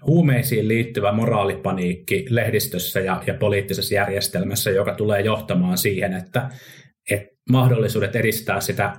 [0.07, 6.51] huumeisiin liittyvä moraalipaniikki lehdistössä ja, ja poliittisessa järjestelmässä, joka tulee johtamaan siihen, että,
[7.11, 8.93] että mahdollisuudet edistää sitä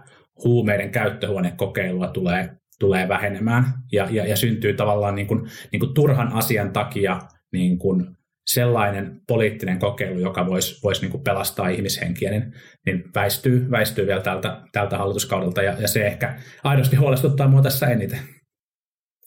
[0.43, 5.41] huumeiden käyttöhuonekokeilua tulee tulee vähenemään ja, ja, ja syntyy tavallaan niin kuin,
[5.71, 7.19] niin kuin turhan asian takia
[7.51, 8.05] niin kuin
[8.47, 12.53] sellainen poliittinen kokeilu, joka voisi vois niin pelastaa ihmishenkiä, niin,
[12.85, 17.87] niin väistyy, väistyy vielä tältä, tältä hallituskaudelta ja, ja se ehkä aidosti huolestuttaa mua tässä
[17.87, 18.19] eniten.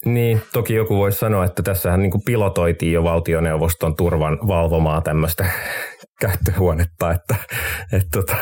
[0.05, 5.45] Niin, toki joku voisi sanoa, että tässähän niin pilotoitiin jo valtioneuvoston turvan valvomaa tämmöistä
[6.21, 7.35] käyttöhuonetta, että
[7.93, 8.37] et, tota,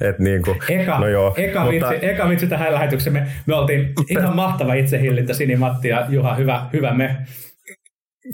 [0.00, 3.14] et niin kuin, eka, no joo, eka, mutta, vitsi, eka vitsi tähän lähetykseen.
[3.14, 7.16] Me, me oltiin ihan mahtava itsehillintä, Sini, Matti ja Juha, hyvä, hyvä me.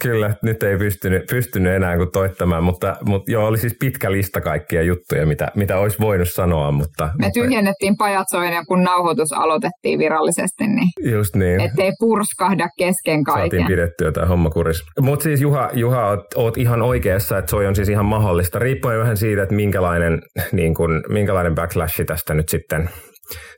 [0.02, 4.40] Kyllä, nyt ei pystynyt, pystynyt enää kuin toittamaan, mutta, mutta joo, oli siis pitkä lista
[4.40, 6.72] kaikkia juttuja, mitä, mitä olisi voinut sanoa.
[6.72, 7.40] Mutta, Me mutta...
[7.40, 11.60] tyhjennettiin pajatsoinen, kun nauhoitus aloitettiin virallisesti, niin, Just niin.
[11.60, 13.42] ettei purskahda kesken kaiken.
[13.42, 14.82] Saatiin pidettyä tämä homma kuris.
[15.00, 18.98] Mutta siis Juha, Juha oot, oot, ihan oikeassa, että se on siis ihan mahdollista, riippuen
[18.98, 20.22] vähän siitä, että minkälainen,
[20.52, 22.90] niin kun, minkälainen backlash tästä nyt sitten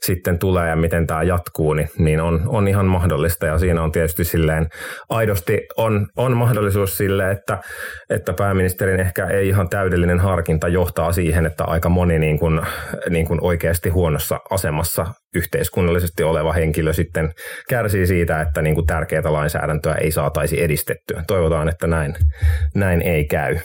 [0.05, 3.45] sitten tulee ja miten tämä jatkuu, niin, niin on, on ihan mahdollista.
[3.45, 4.67] Ja siinä on tietysti silleen,
[5.09, 7.57] aidosti on, on mahdollisuus sille, että,
[8.09, 12.61] että pääministerin ehkä ei ihan täydellinen harkinta johtaa siihen, että aika moni niin kuin,
[13.09, 15.05] niin kuin oikeasti huonossa asemassa
[15.35, 17.31] yhteiskunnallisesti oleva henkilö sitten
[17.69, 21.23] kärsii siitä, että niin kuin tärkeää lainsäädäntöä ei saataisi edistettyä.
[21.27, 22.15] Toivotaan, että näin,
[22.75, 23.57] näin ei käy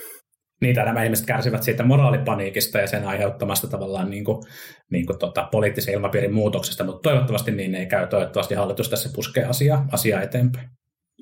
[0.61, 4.42] niitä nämä ihmiset kärsivät siitä moraalipaniikista ja sen aiheuttamasta tavallaan niin kuin,
[4.90, 8.07] niin kuin tota, poliittisen ilmapiirin muutoksesta, mutta toivottavasti niin ei käy.
[8.07, 10.68] Toivottavasti hallitus tässä puskee asiaa, asiaa eteenpäin.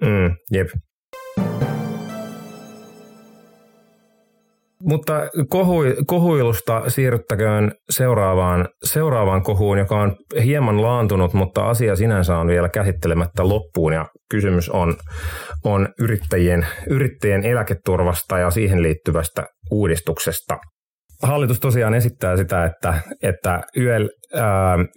[0.00, 0.68] Mm, jep.
[4.86, 12.46] Mutta kohu, kohuilusta siirryttäköön seuraavaan, seuraavaan kohuun, joka on hieman laantunut, mutta asia sinänsä on
[12.46, 13.92] vielä käsittelemättä loppuun.
[13.92, 14.94] Ja kysymys on,
[15.64, 20.58] on yrittäjien, yrittäjien eläketurvasta ja siihen liittyvästä uudistuksesta.
[21.22, 24.08] Hallitus tosiaan esittää sitä, että, että YEL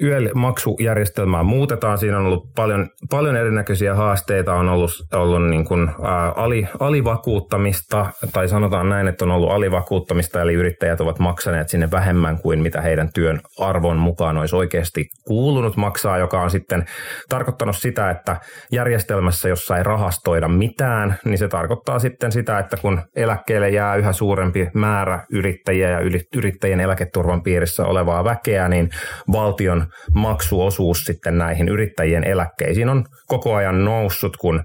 [0.01, 1.97] YEL-maksujärjestelmää muutetaan.
[1.97, 4.53] Siinä on ollut paljon, paljon erinäköisiä haasteita.
[4.53, 10.41] On ollut, ollut niin kuin, ää, ali, alivakuuttamista, tai sanotaan näin, että on ollut alivakuuttamista,
[10.41, 15.77] eli yrittäjät ovat maksaneet sinne vähemmän kuin mitä heidän työn arvon mukaan olisi oikeasti kuulunut
[15.77, 16.85] maksaa, joka on sitten
[17.29, 18.37] tarkoittanut sitä, että
[18.71, 24.13] järjestelmässä, jossa ei rahastoida mitään, niin se tarkoittaa sitten sitä, että kun eläkkeelle jää yhä
[24.13, 25.99] suurempi määrä yrittäjiä ja
[26.35, 28.89] yrittäjien eläketurvan piirissä olevaa väkeä, niin
[29.32, 34.63] valtion maksuosuus sitten näihin yrittäjien eläkkeisiin on koko ajan noussut, kun,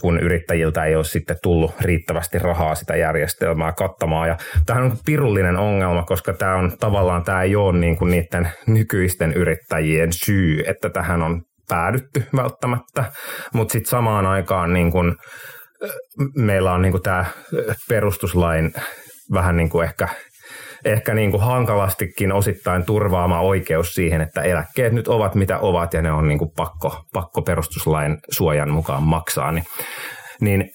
[0.00, 4.28] kun yrittäjiltä ei ole sitten tullut riittävästi rahaa sitä järjestelmää kattamaan.
[4.28, 4.36] Ja
[4.66, 9.32] tämähän on pirullinen ongelma, koska tämä on tavallaan tämä ei ole niin kuin niiden nykyisten
[9.32, 13.04] yrittäjien syy, että tähän on päädytty välttämättä,
[13.54, 15.16] mutta sitten samaan aikaan niin kun,
[16.36, 17.24] meillä on niin tämä
[17.88, 18.72] perustuslain
[19.32, 20.08] vähän niin kuin ehkä
[20.84, 26.02] ehkä niin kuin hankalastikin osittain turvaama oikeus siihen, että eläkkeet nyt ovat mitä ovat ja
[26.02, 29.52] ne on niin kuin pakko, pakko perustuslain suojan mukaan maksaa.
[29.52, 29.64] Niin,
[30.40, 30.70] niin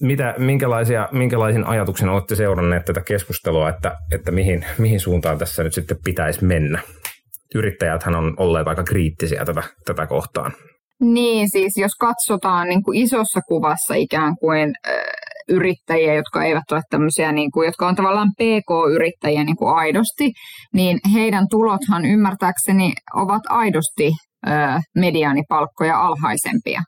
[0.00, 5.74] mitä, minkälaisia, minkälaisin ajatuksen olette seuranneet tätä keskustelua, että, että mihin, mihin suuntaan tässä nyt
[5.74, 6.80] sitten pitäisi mennä?
[7.54, 10.52] Yrittäjäthän on olleet aika kriittisiä tätä, tätä kohtaan.
[11.00, 14.94] Niin, siis jos katsotaan niin kuin isossa kuvassa ikään kuin äh,
[15.48, 20.32] yrittäjiä, jotka eivät ole tämmöisiä, niin kuin, jotka on tavallaan PK-yrittäjiä niin kuin aidosti,
[20.74, 24.12] niin heidän tulothan ymmärtääkseni ovat aidosti
[24.48, 26.80] äh, mediaanipalkkoja alhaisempia.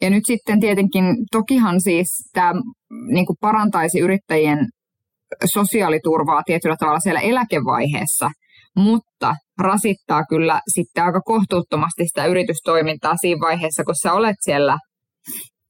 [0.00, 2.52] Ja nyt sitten tietenkin, tokihan siis tämä
[3.12, 4.58] niin kuin parantaisi yrittäjien
[5.52, 8.30] sosiaaliturvaa tietyllä tavalla siellä eläkevaiheessa,
[8.76, 14.78] mutta rasittaa kyllä sitten aika kohtuuttomasti sitä yritystoimintaa siinä vaiheessa, kun sä olet siellä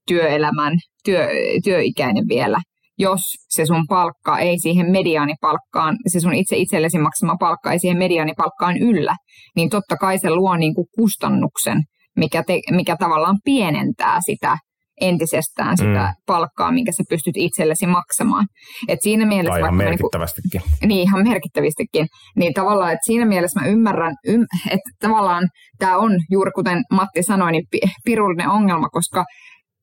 [0.09, 0.73] työelämän,
[1.05, 1.29] työ,
[1.65, 2.59] työikäinen vielä,
[2.99, 7.99] jos se sun palkka ei siihen mediaanipalkkaan, se sun itse itsellesi maksama palkka ei siihen
[7.99, 9.17] mediaanipalkkaan yllä,
[9.57, 11.79] niin totta kai se luo niin kuin kustannuksen,
[12.17, 14.57] mikä, te, mikä tavallaan pienentää sitä
[15.01, 16.23] entisestään sitä mm.
[16.27, 18.47] palkkaa, minkä sä pystyt itsellesi maksamaan.
[18.89, 20.61] Et siinä mielessä tai ihan niinku- merkittävästikin.
[20.81, 22.07] Niin, niin, ihan merkittävästikin.
[22.37, 27.23] Niin tavallaan, että siinä mielessä mä ymmärrän, ym, että tavallaan tämä on juuri kuten Matti
[27.23, 27.65] sanoi, niin
[28.05, 29.25] pirullinen ongelma, koska,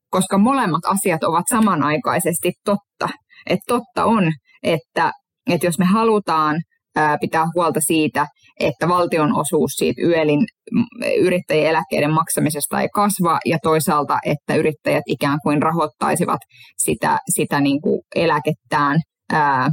[0.10, 3.10] koska molemmat asiat ovat samanaikaisesti totta.
[3.45, 4.32] Että totta on,
[4.63, 5.12] että,
[5.50, 6.56] että jos me halutaan
[7.22, 8.28] pitää huolta siitä,
[8.60, 10.45] että valtion osuus siitä YELin
[11.19, 16.39] yrittäjien eläkkeiden maksamisesta ei kasva ja toisaalta, että yrittäjät ikään kuin rahoittaisivat
[16.78, 19.00] sitä, sitä niin kuin eläkettään
[19.34, 19.69] ää,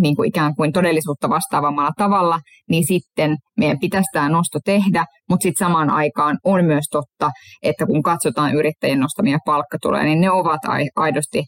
[0.00, 5.42] niin kuin ikään kuin todellisuutta vastaavammalla tavalla, niin sitten meidän pitäisi tämä nosto tehdä, mutta
[5.42, 7.30] sitten samaan aikaan on myös totta,
[7.62, 10.60] että kun katsotaan yrittäjien nostamia palkkatuloja, niin ne ovat
[10.96, 11.44] aidosti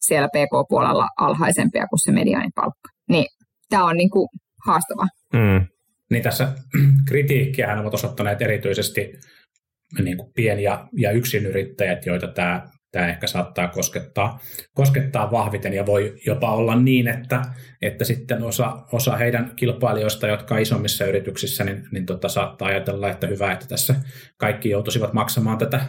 [0.00, 2.88] siellä PK-puolella alhaisempia kuin se mediaanipalkka.
[3.08, 3.26] Niin
[3.68, 4.28] tämä on niin kuin
[4.66, 5.06] haastava.
[5.32, 5.66] Mm.
[6.10, 6.52] Niin tässä
[7.08, 9.12] kritiikkiä ovat osoittaneet erityisesti
[10.02, 12.62] niin kuin pien- ja, ja yksinyrittäjät, joita tämä,
[12.96, 14.38] tämä ehkä saattaa koskettaa,
[14.74, 17.42] koskettaa vahviten ja voi jopa olla niin, että,
[17.82, 23.10] että sitten osa, osa heidän kilpailijoista, jotka on isommissa yrityksissä, niin, niin tota, saattaa ajatella,
[23.10, 23.94] että hyvä, että tässä
[24.38, 25.80] kaikki joutuisivat maksamaan tätä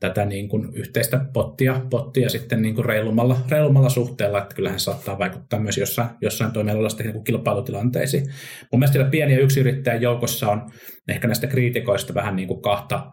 [0.00, 4.84] tätä niin kuin yhteistä pottia, pottia sitten niin kuin reilumalla, reilumalla suhteella, että kyllähän se
[4.84, 8.26] saattaa vaikuttaa myös jossain, jossain toimialalla sitten niin kilpailutilanteisiin.
[8.72, 10.70] Mun mielestä siellä pieni- ja yksiyrittäjän joukossa on
[11.08, 13.12] ehkä näistä kriitikoista vähän niin kuin kahta,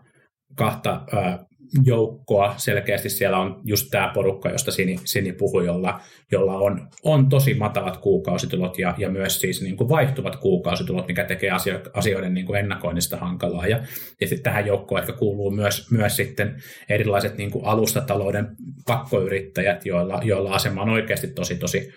[0.55, 1.05] kahta
[1.83, 2.53] joukkoa.
[2.57, 7.53] Selkeästi siellä on just tämä porukka, josta Sini, Sini puhui, jolla, jolla on, on tosi
[7.53, 12.45] matalat kuukausitulot ja, ja myös siis niin kuin vaihtuvat kuukausitulot, mikä tekee asio, asioiden niin
[12.45, 13.67] kuin ennakoinnista hankalaa.
[13.67, 13.77] Ja,
[14.21, 16.55] ja sitten tähän joukkoon ehkä kuuluu myös, myös sitten
[16.89, 18.47] erilaiset niin kuin alustatalouden
[18.87, 21.93] pakkoyrittäjät, joilla, joilla asema on oikeasti tosi, tosi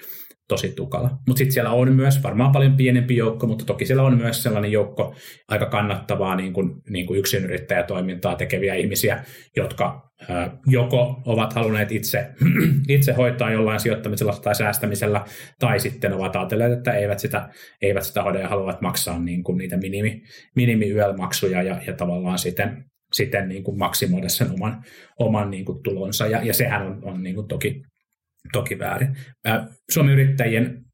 [0.48, 1.10] tosi tukala.
[1.26, 4.72] Mutta sitten siellä on myös varmaan paljon pienempi joukko, mutta toki siellä on myös sellainen
[4.72, 5.14] joukko
[5.48, 9.24] aika kannattavaa niin kuin, niin kuin yksinyrittäjätoimintaa tekeviä ihmisiä,
[9.56, 12.28] jotka ää, joko ovat halunneet itse,
[12.88, 15.24] itse hoitaa jollain sijoittamisella tai säästämisellä,
[15.58, 17.48] tai sitten ovat ajatelleet, että eivät sitä,
[17.82, 20.22] eivät sitä hoida ja haluavat maksaa niin kuin niitä minimi,
[20.56, 24.82] minimi-yömaksuja ja, ja tavallaan sitten siten niin kuin maksimoida sen oman,
[25.18, 26.26] oman niin kuin tulonsa.
[26.26, 27.82] Ja, ja sehän on, on niin kuin toki
[28.54, 29.16] toki väärin.
[29.90, 30.84] Suomen yrittäjien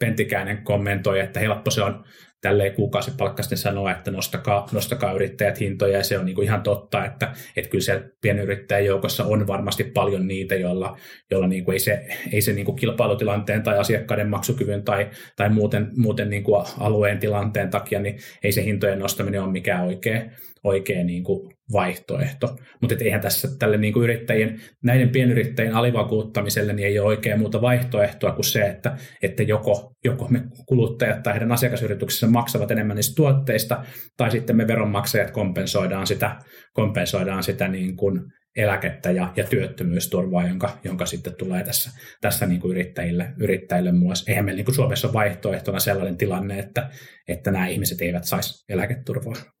[0.00, 2.04] Pentikäinen kommentoi, että helppo se on
[2.40, 7.04] tälleen kuukausipalkkaisten sanoa, että nostakaa, nostakaa yrittäjät hintoja, ja se on niin kuin ihan totta,
[7.04, 10.96] että, että kyllä siellä pienyrittäjän joukossa on varmasti paljon niitä, joilla,
[11.30, 15.90] joilla niin ei se, ei se niin kuin kilpailutilanteen tai asiakkaiden maksukyvyn tai, tai muuten,
[15.96, 20.22] muuten niin kuin alueen tilanteen takia, niin ei se hintojen nostaminen ole mikään oikea,
[20.64, 22.56] oikea niin kuin vaihtoehto.
[22.80, 27.60] Mutta eihän tässä tälle niin kuin yrittäjien, näiden pienyrittäjien alivakuuttamiselle niin ei ole oikein muuta
[27.60, 33.14] vaihtoehtoa kuin se, että, että joko, joko me kuluttajat tai heidän asiakasyrityksessä maksavat enemmän niistä
[33.16, 33.84] tuotteista,
[34.16, 36.36] tai sitten me veronmaksajat kompensoidaan sitä,
[36.72, 38.20] kompensoidaan sitä niin kuin
[38.56, 44.24] eläkettä ja, ja työttömyysturvaa, jonka, jonka sitten tulee tässä, tässä niin kuin yrittäjille, yrittäjille myös.
[44.28, 46.90] Eihän meillä niin kuin Suomessa ole vaihtoehtona sellainen tilanne, että,
[47.28, 49.53] että nämä ihmiset eivät saisi eläketurvaa.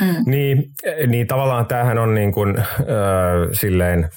[0.00, 0.14] Hmm.
[0.26, 0.64] Niin,
[1.06, 2.64] niin tavallaan tämähän on niin kuin, äh,
[3.52, 4.08] silleen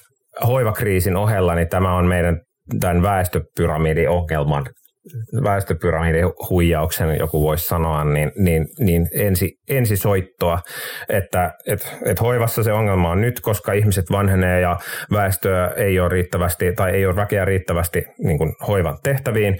[0.47, 2.41] hoivakriisin ohella, niin tämä on meidän
[2.79, 4.65] tämän väestöpyramidiongelman
[5.43, 10.59] väestöpyramidin huijauksen joku voisi sanoa, niin, niin, niin ensi, ensisoittoa,
[11.09, 14.77] että et, et hoivassa se ongelma on nyt, koska ihmiset vanhenee ja
[15.11, 19.57] väestöä ei ole riittävästi tai ei ole väkeä riittävästi niin kuin hoivan tehtäviin.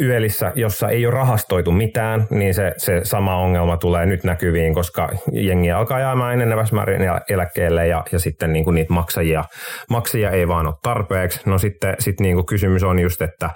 [0.00, 5.08] Yölissä, jossa ei ole rahastoitu mitään, niin se, se sama ongelma tulee nyt näkyviin, koska
[5.32, 9.44] jengi alkaa jäämään enenevässä määrin eläkkeelle ja, ja sitten niin kuin niitä maksajia,
[9.90, 11.40] maksajia ei vaan ole tarpeeksi.
[11.46, 13.50] No sitten sit niin kuin kysymys on just, että,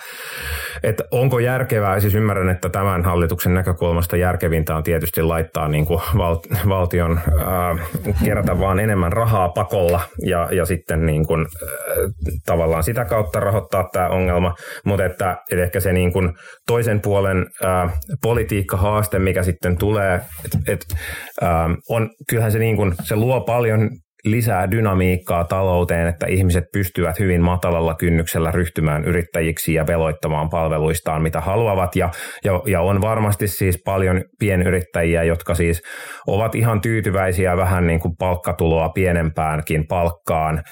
[0.82, 6.00] että onko järkevää, siis ymmärrän, että tämän hallituksen näkökulmasta järkevintä on tietysti laittaa niin kuin
[6.18, 6.36] val,
[6.68, 7.76] valtion ää,
[8.24, 11.96] kerätä vaan enemmän rahaa pakolla ja, ja sitten niin kuin, ää,
[12.46, 14.54] tavallaan sitä kautta rahoittaa tämä ongelma,
[14.84, 16.32] mutta että, että ehkä se niin kuin
[16.66, 17.90] toisen puolen ää,
[18.22, 20.86] politiikkahaaste, mikä sitten tulee, että et,
[21.88, 23.90] on, kyllähän se, niin kuin, se luo paljon
[24.24, 31.40] lisää dynamiikkaa talouteen, että ihmiset pystyvät hyvin matalalla kynnyksellä ryhtymään yrittäjiksi ja veloittamaan palveluistaan mitä
[31.40, 31.96] haluavat.
[31.96, 32.10] Ja,
[32.44, 35.82] ja, ja on varmasti siis paljon pienyrittäjiä, jotka siis
[36.26, 40.62] ovat ihan tyytyväisiä vähän niin kuin palkkatuloa pienempäänkin palkkaan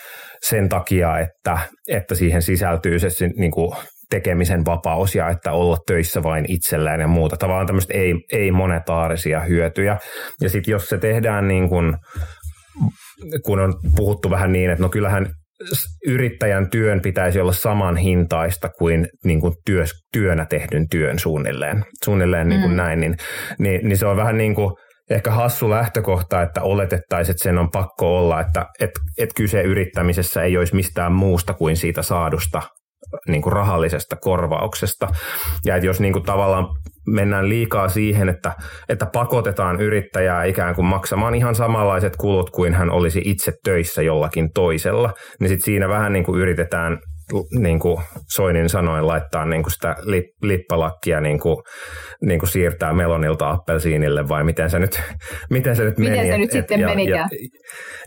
[0.42, 1.58] sen takia, että,
[1.88, 3.72] että siihen sisältyy se niin kuin
[4.10, 7.36] tekemisen vapaus ja että olla töissä vain itsellään ja muuta.
[7.36, 9.98] Tavallaan tämmöistä ei, ei-monetaarisia hyötyjä.
[10.40, 11.94] Ja sitten jos se tehdään niin kuin
[13.44, 15.26] kun on puhuttu vähän niin, että no kyllähän
[16.06, 22.48] yrittäjän työn pitäisi olla saman hintaista kuin, niin kuin työ, työnä tehdyn työn suunnilleen, suunnilleen
[22.48, 22.76] niin kuin mm.
[22.76, 23.16] näin, niin,
[23.58, 24.72] niin, niin se on vähän niin kuin
[25.10, 30.42] ehkä hassu lähtökohta, että oletettaisiin, että sen on pakko olla, että et, et kyse yrittämisessä
[30.42, 32.62] ei olisi mistään muusta kuin siitä saadusta
[33.28, 35.08] niin kuin rahallisesta korvauksesta.
[35.64, 36.66] Ja että jos niin kuin tavallaan
[37.06, 38.52] mennään liikaa siihen, että,
[38.88, 44.48] että pakotetaan yrittäjää ikään kuin maksamaan ihan samanlaiset kulut kuin hän olisi itse töissä jollakin
[44.54, 46.98] toisella, niin sitten siinä vähän niin kuin yritetään
[47.58, 48.02] niin kuin
[48.34, 51.56] Soinin sanoin laittaa niin kuin sitä lip, lippalakkia niin kuin,
[52.22, 55.02] niin kuin siirtää melonilta appelsiinille vai miten se nyt,
[55.50, 56.10] miten se nyt meni.
[56.10, 57.08] Miten se et, nyt et, sitten meni.
[57.08, 57.28] Ja,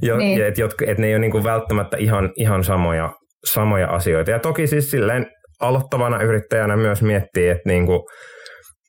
[0.02, 0.40] ja, niin.
[0.40, 3.14] ja, et, jotka, et ne ei ole niin kuin välttämättä ihan, ihan samoja,
[3.46, 4.32] samoja asioita.
[4.32, 5.26] Ja toki siis silleen
[5.62, 8.00] aloittavana yrittäjänä myös miettii, että niin kuin,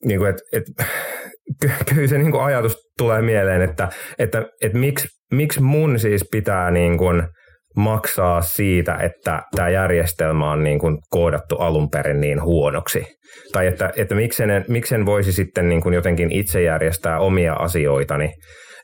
[0.04, 0.84] niin kuin, että, että
[1.94, 3.88] kyllä se niin kuin ajatus tulee mieleen, että,
[4.18, 7.22] että, että miksi, miksi mun siis pitää niin kuin
[7.76, 13.06] maksaa siitä, että tämä järjestelmä on niin kuin koodattu alun perin niin huonoksi.
[13.52, 18.32] Tai että, että miksen, miksen voisi sitten niin kuin jotenkin itse järjestää omia asioitani.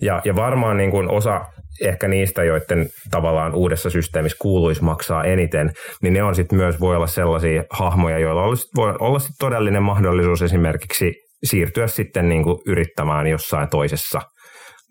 [0.02, 1.40] Ja, ja varmaan niin kuin osa
[1.84, 6.96] ehkä niistä, joiden tavallaan uudessa systeemissä kuuluisi maksaa eniten, niin ne on sitten myös voi
[6.96, 12.58] olla sellaisia hahmoja, joilla olisi, voi olla sit todellinen mahdollisuus esimerkiksi siirtyä sitten niin kuin
[12.66, 14.20] yrittämään jossain toisessa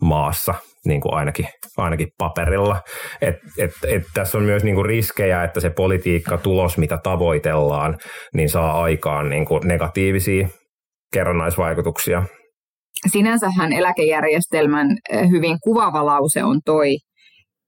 [0.01, 0.53] maassa,
[0.85, 2.81] niin kuin ainakin, ainakin paperilla.
[3.21, 7.97] Et, et, et tässä on myös niin kuin riskejä, että se politiikka, tulos, mitä tavoitellaan,
[8.33, 10.47] niin saa aikaan niin kuin negatiivisia
[11.13, 12.23] kerrannaisvaikutuksia
[13.07, 14.87] sinänsähän eläkejärjestelmän
[15.29, 16.97] hyvin kuvaava lause on toi,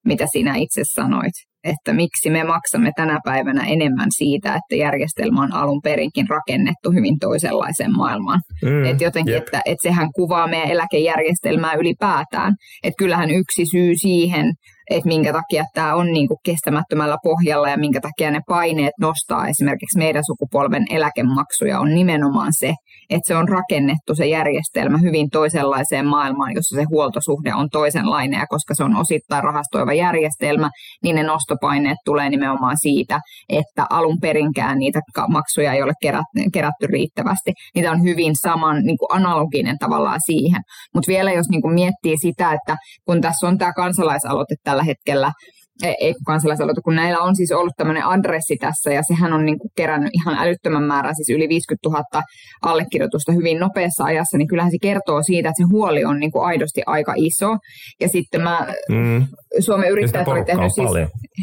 [0.06, 5.54] mitä sinä itse sanoit, että miksi me maksamme tänä päivänä enemmän siitä, että järjestelmä on
[5.54, 8.40] alun perinkin rakennettu hyvin toisenlaiseen maailmaan.
[8.64, 12.54] Mm, et jotenkin, että, että sehän kuvaa meidän eläkejärjestelmää ylipäätään.
[12.84, 14.54] Että kyllähän yksi syy siihen
[14.96, 19.48] että minkä takia tämä on niin kuin kestämättömällä pohjalla ja minkä takia ne paineet nostaa
[19.48, 22.74] esimerkiksi meidän sukupolven eläkemaksuja on nimenomaan se,
[23.10, 28.46] että se on rakennettu se järjestelmä hyvin toisenlaiseen maailmaan, jossa se huoltosuhde on toisenlainen ja
[28.50, 30.70] koska se on osittain rahastoiva järjestelmä,
[31.04, 35.94] niin ne nostopaineet tulee nimenomaan siitä, että alun perinkään niitä maksuja ei ole
[36.54, 37.52] kerätty, riittävästi.
[37.76, 40.62] Niitä on hyvin saman niin kuin analoginen tavallaan siihen.
[40.94, 45.32] Mutta vielä jos niin kuin miettii sitä, että kun tässä on tämä kansalaisaloite tällä hetkellä
[45.84, 49.72] ei kansalaisaloite, kun näillä on siis ollut tämmöinen adressi tässä ja sehän on niin kuin
[49.76, 52.24] kerännyt ihan älyttömän määrän, siis yli 50 000
[52.62, 56.46] allekirjoitusta hyvin nopeassa ajassa, niin kyllähän se kertoo siitä, että se huoli on niin kuin
[56.46, 57.58] aidosti aika iso.
[58.00, 59.26] Ja sitten mä, mm.
[59.60, 60.90] Suomen yrittäjät oli tehnyt siis,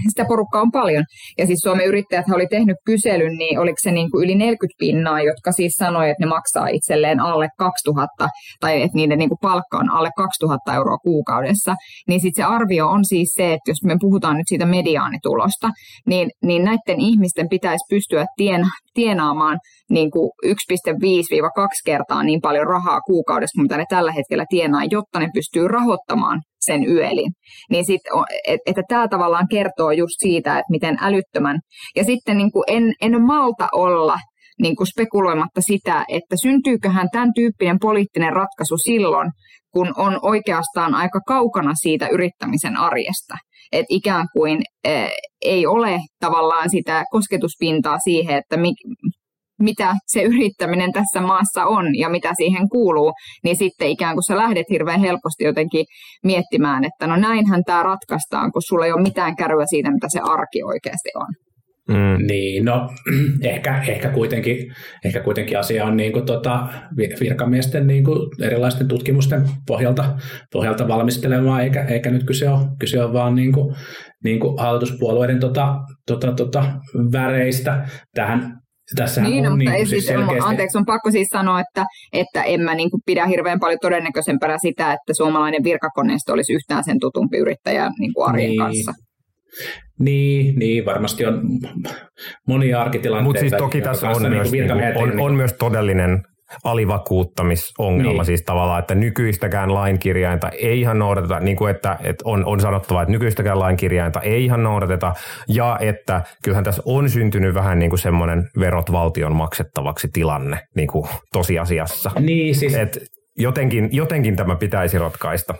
[0.09, 1.05] sitä porukkaa on paljon.
[1.39, 5.23] Ja siis Suomen yrittäjät oli tehnyt kyselyn, niin oliko se niin kuin yli 40 pinnaa,
[5.23, 8.29] jotka siis sanoi, että ne maksaa itselleen alle 2000
[8.61, 11.75] tai että niiden niin kuin palkka on alle 2000 euroa kuukaudessa.
[12.09, 15.71] Niin sitten se arvio on siis se, että jos me puhutaan puhutaan nyt siitä mediaanitulosta,
[16.07, 18.63] niin, niin näiden ihmisten pitäisi pystyä tien,
[18.95, 19.59] tienaamaan
[19.91, 20.53] niin kuin 1,5-2
[21.85, 26.87] kertaa niin paljon rahaa kuukaudessa mitä ne tällä hetkellä tienaa, jotta ne pystyy rahoittamaan sen
[26.87, 27.33] yölin.
[27.71, 28.01] Niin sit,
[28.49, 31.59] et, että tämä tavallaan kertoo just siitä, että miten älyttömän.
[31.97, 34.19] Ja sitten niin kuin en, en malta olla
[34.63, 39.31] niin kuin spekuloimatta sitä, että syntyyköhän tämän tyyppinen poliittinen ratkaisu silloin,
[39.73, 43.35] kun on oikeastaan aika kaukana siitä yrittämisen arjesta
[43.73, 45.07] että ikään kuin e,
[45.43, 48.73] ei ole tavallaan sitä kosketuspintaa siihen, että mi,
[49.63, 53.13] mitä se yrittäminen tässä maassa on ja mitä siihen kuuluu,
[53.45, 55.85] niin sitten ikään kuin sä lähdet hirveän helposti jotenkin
[56.25, 60.21] miettimään, että no näinhän tämä ratkaistaan, kun sulla ei ole mitään kärryä siitä, mitä se
[60.21, 61.48] arki oikeasti on.
[61.89, 62.27] Mm.
[62.27, 62.91] Niin, no
[63.43, 64.73] ehkä, ehkä, kuitenkin,
[65.05, 66.69] ehkä kuitenkin asia on niin kuin, tota,
[67.21, 70.17] virkamiesten niin kuin, erilaisten tutkimusten pohjalta,
[70.53, 73.77] pohjalta valmistelemaan, eikä, eikä nyt kyse ole, kyse ole vaan niin kuin,
[74.25, 75.75] niin kuin hallituspuolueiden tota,
[76.07, 76.65] tota, tota,
[77.13, 77.89] väreistä.
[78.15, 78.59] Tähän
[78.97, 80.41] Tässähän niin, on, mutta niin, siis selkeästi...
[80.41, 83.79] on, anteeksi, on pakko siis sanoa, että, että en mä niin kuin pidä hirveän paljon
[83.83, 88.59] todennäköisempänä sitä, että suomalainen virkakoneisto olisi yhtään sen tutumpi yrittäjä niin kuin arjen niin.
[88.59, 88.93] kanssa.
[89.99, 91.43] Niin, niin, varmasti on
[92.47, 93.25] monia arkitilanteita.
[93.25, 96.23] Mutta siis toki tässä on, myös, niin on, on, on myös todellinen
[96.65, 98.25] alivakuuttamisongelma niin.
[98.25, 103.03] siis tavallaan, että nykyistäkään lainkirjainta ei ihan noudateta, niin kuin että, että on, on sanottava,
[103.03, 105.15] että nykyistäkään lainkirjainta ei ihan noudateta,
[105.49, 110.89] ja että kyllähän tässä on syntynyt vähän niin kuin semmoinen verot valtion maksettavaksi tilanne niin
[110.89, 112.11] kuin tosiasiassa.
[112.19, 112.75] Niin, siis...
[112.75, 112.99] Et
[113.39, 115.55] jotenkin, jotenkin tämä pitäisi ratkaista.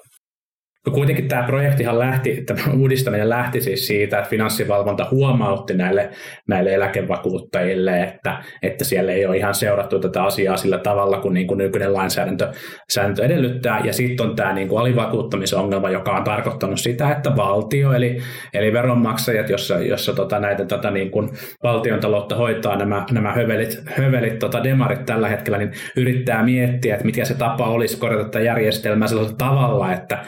[0.87, 6.11] No kuitenkin tämä projektihan lähti, tämä uudistaminen lähti siis siitä, että finanssivalvonta huomautti näille,
[6.49, 11.47] näille eläkevakuuttajille, että, että siellä ei ole ihan seurattu tätä asiaa sillä tavalla, kun niin
[11.47, 12.53] kuin nykyinen lainsäädäntö
[12.93, 13.81] sääntö edellyttää.
[13.85, 18.19] Ja sitten on tämä niin kuin alivakuuttamisongelma, joka on tarkoittanut sitä, että valtio, eli,
[18.55, 21.29] eli veronmaksajat, jossa, jossa tota näitä tota niin kuin
[21.63, 27.07] valtion taloutta hoitaa nämä, nämä hövelit, hövelit tota demarit tällä hetkellä, niin yrittää miettiä, että
[27.07, 30.19] mikä se tapa olisi korjata tätä järjestelmää sellaisella tavalla, että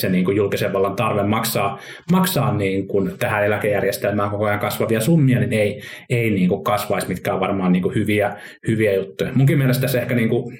[0.00, 1.78] se niin kuin julkisen vallan tarve maksaa,
[2.12, 7.08] maksaa niin kuin tähän eläkejärjestelmään koko ajan kasvavia summia, niin ei, ei niin kuin kasvaisi,
[7.08, 8.36] mitkä on varmaan niin kuin hyviä,
[8.68, 9.30] hyviä juttuja.
[9.34, 10.58] Munkin mielestä tässä ehkä niin kuin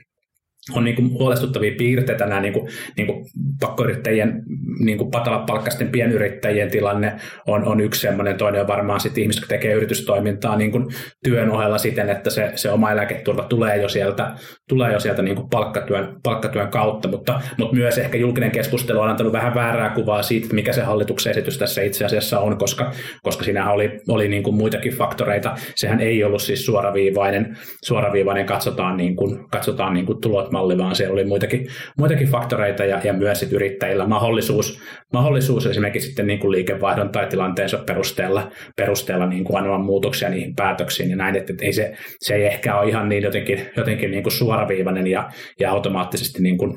[0.72, 3.24] on niin kuin huolestuttavia piirteitä nämä niin kuin, niin kuin
[3.60, 4.42] pakkoyrittäjien,
[4.84, 8.36] niin kuin patalapalkkaisten pienyrittäjien tilanne on, on yksi sellainen.
[8.36, 10.86] Toinen on varmaan sitten ihmiset, jotka tekee yritystoimintaa niin kuin
[11.24, 14.34] työn ohella siten, että se, se oma eläketurva tulee jo sieltä,
[14.68, 19.08] tulee jo sieltä niin kuin palkkatyön, palkkatyön kautta, mutta, mutta myös ehkä julkinen keskustelu on
[19.08, 22.92] antanut vähän väärää kuvaa siitä, mikä se hallituksen esitys tässä itse asiassa on, koska,
[23.22, 25.54] koska siinä oli, oli niin kuin muitakin faktoreita.
[25.74, 30.96] Sehän ei ollut siis suoraviivainen, suoraviivainen katsotaan, niin kuin, katsotaan niin kuin tulot malli, vaan
[30.96, 31.66] siellä oli muitakin,
[31.98, 34.80] muitakin faktoreita ja, ja myös sit yrittäjillä mahdollisuus,
[35.12, 40.54] mahdollisuus esimerkiksi sitten niin kuin liikevaihdon tai tilanteensa perusteella, perusteella niin kuin anoa muutoksia niihin
[40.56, 44.22] päätöksiin ja näin, että ei se, se ei ehkä ole ihan niin jotenkin, jotenkin niin
[44.22, 45.30] kuin suoraviivainen ja,
[45.60, 46.72] ja automaattisesti niin kuin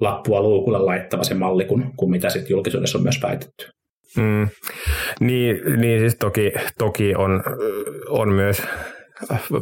[0.00, 3.66] lappua luukulle laittava se malli kuin, kuin mitä sitten julkisuudessa on myös väitetty.
[4.16, 4.48] Mm.
[5.20, 7.42] Niin, niin siis toki, toki on,
[8.08, 8.62] on myös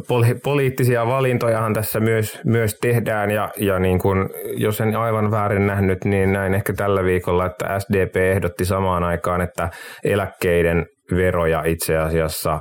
[0.07, 5.67] poli- poliittisia valintojahan tässä myös, myös tehdään ja, ja niin kuin, jos en aivan väärin
[5.67, 9.69] nähnyt, niin näin ehkä tällä viikolla, että SDP ehdotti samaan aikaan, että
[10.03, 10.85] eläkkeiden
[11.15, 12.59] veroja itse asiassa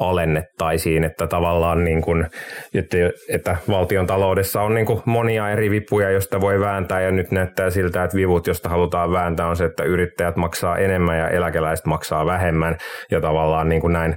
[0.00, 2.26] alennettaisiin, että tavallaan niin kuin,
[2.74, 2.96] että,
[3.28, 7.70] että valtion taloudessa on niin kuin monia eri vipuja, joista voi vääntää ja nyt näyttää
[7.70, 12.26] siltä, että vivut, josta halutaan vääntää on se, että yrittäjät maksaa enemmän ja eläkeläiset maksaa
[12.26, 12.76] vähemmän
[13.10, 14.16] ja tavallaan niin kuin näin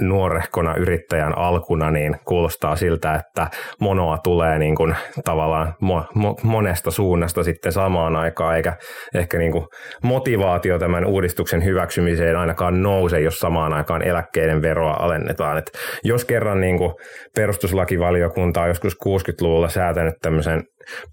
[0.00, 3.48] nuorehkona yrittäjän alkuna, niin kuulostaa siltä, että
[3.80, 8.76] monoa tulee niin kuin tavallaan mo, mo, monesta suunnasta sitten samaan aikaan, eikä
[9.14, 9.66] ehkä niin kuin
[10.02, 15.58] motivaatio tämän uudistuksen hyväksymiseen ainakaan nouse, jos samaan aikaan eläkkeiden veroa alennetaan.
[15.58, 15.70] Et
[16.04, 16.94] jos kerran niin kuin
[17.36, 20.62] perustuslakivaliokunta on joskus 60-luvulla säätänyt tämmöisen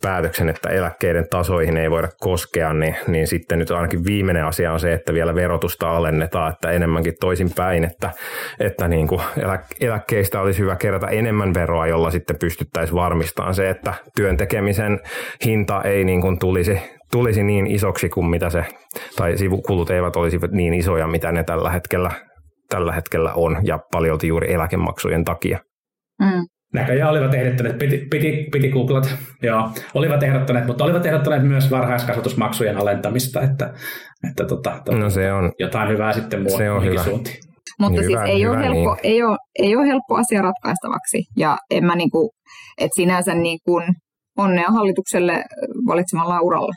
[0.01, 4.79] päätöksen, että eläkkeiden tasoihin ei voida koskea, niin, niin sitten nyt ainakin viimeinen asia on
[4.79, 8.11] se, että vielä verotusta alennetaan, että enemmänkin toisin päin, että,
[8.59, 9.21] että niin kuin
[9.79, 14.99] eläkkeistä olisi hyvä kerätä enemmän veroa, jolla sitten pystyttäisiin varmistamaan se, että työn tekemisen
[15.45, 18.65] hinta ei niin kuin tulisi, tulisi niin isoksi kuin mitä se,
[19.15, 22.11] tai sivukulut eivät olisi niin isoja, mitä ne tällä hetkellä,
[22.69, 25.59] tällä hetkellä on, ja paljolti juuri eläkemaksujen takia.
[26.19, 31.71] Mm näköjään olivat ehdottaneet, piti, piti, piti googlat, joo, olivat ehdottaneet, mutta olivat ehdottaneet myös
[31.71, 33.73] varhaiskasvatusmaksujen alentamista, että,
[34.29, 37.03] että tota, tota, no se on, jotain hyvää sitten muu, se on hyvä.
[37.03, 37.37] suuntiin.
[37.79, 39.13] Mutta hyvä, siis ei, hyvä, ole helppo, niin.
[39.13, 42.31] ei, ole, ei ole helppo asia ratkaistavaksi, ja en mä niinku,
[42.77, 43.83] että sinänsä niin kuin
[44.37, 45.43] onnea hallitukselle
[45.87, 46.73] valitsemalla uralla.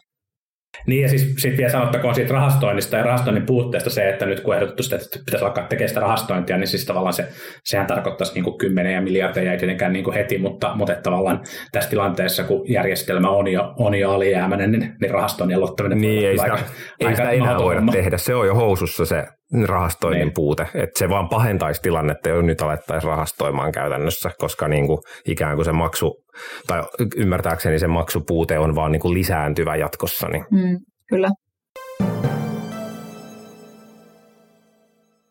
[0.86, 4.54] Niin ja siis sitten vielä sanottakoon siitä rahastoinnista ja rahastoinnin puutteesta se, että nyt kun
[4.54, 7.28] ehdotettu sitä, että pitäisi alkaa tekemään sitä rahastointia, niin siis tavallaan se,
[7.64, 11.40] sehän tarkoittaisi niin kuin kymmeniä miljardeja, ei tietenkään niin kuin heti, mutta, mutta tavallaan
[11.72, 16.38] tässä tilanteessa, kun järjestelmä on jo, on jo alijäämäinen, niin, niin rahastoinnin aloittaminen niin, ei
[16.38, 16.64] sitä, aika,
[17.00, 17.92] ei aika sitä enää voida homma.
[17.92, 18.18] tehdä.
[18.18, 19.24] Se on jo housussa se
[19.64, 20.34] rahastoinnin niin.
[20.34, 20.62] puute.
[20.62, 25.64] Että se vaan pahentaisi tilannetta, jos nyt alettaisiin rahastoimaan käytännössä, koska niin kuin ikään kuin
[25.64, 26.24] se maksu,
[26.66, 26.82] tai
[27.16, 30.28] ymmärtääkseni se maksupuute on vaan niin kuin lisääntyvä jatkossa.
[30.28, 30.45] Niin.
[30.51, 30.78] Mm,
[31.09, 31.28] kyllä.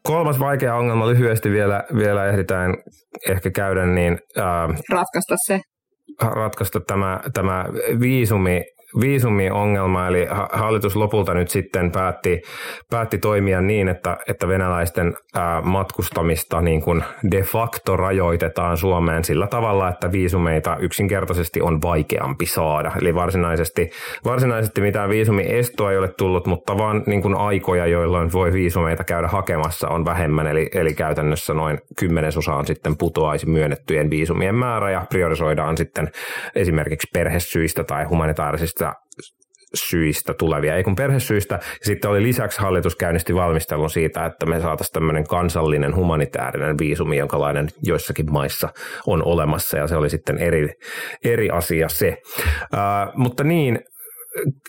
[0.04, 2.74] kolmas vaikea ongelma lyhyesti vielä, vielä ehditään
[3.30, 5.60] ehkä käydä, niin ää, Ratkaista se.
[6.22, 7.66] ratkaista tämä, tämä
[8.00, 8.62] viisumi,
[9.02, 12.42] viisumiongelma, eli ha- hallitus lopulta nyt sitten päätti,
[12.90, 15.14] päätti toimia niin, että, että venäläisten
[15.64, 22.92] matkustamista niin kuin de facto rajoitetaan Suomeen sillä tavalla, että viisumeita yksinkertaisesti on vaikeampi saada.
[23.02, 23.90] Eli varsinaisesti,
[24.26, 29.28] varsinaisesti mitään viisumiestoa ei ole tullut, mutta vaan niin kuin aikoja, jolloin voi viisumeita käydä
[29.28, 35.78] hakemassa on vähemmän, eli, eli käytännössä noin kymmenesosaan sitten putoaisi myönnettyjen viisumien määrä ja priorisoidaan
[35.78, 36.12] sitten
[36.56, 38.83] esimerkiksi perhesyistä tai humanitaarisista
[39.74, 41.56] syistä tulevia, ei kun perhesyistä.
[41.56, 47.18] Ja sitten oli lisäksi hallitus käynnisti valmistelun siitä, että me saataisiin tämmöinen kansallinen humanitaarinen viisumi,
[47.18, 48.70] jonkalainen joissakin maissa
[49.08, 50.70] on olemassa, ja se oli sitten eri,
[51.24, 52.18] eri asia se.
[52.74, 53.80] Ää, mutta niin,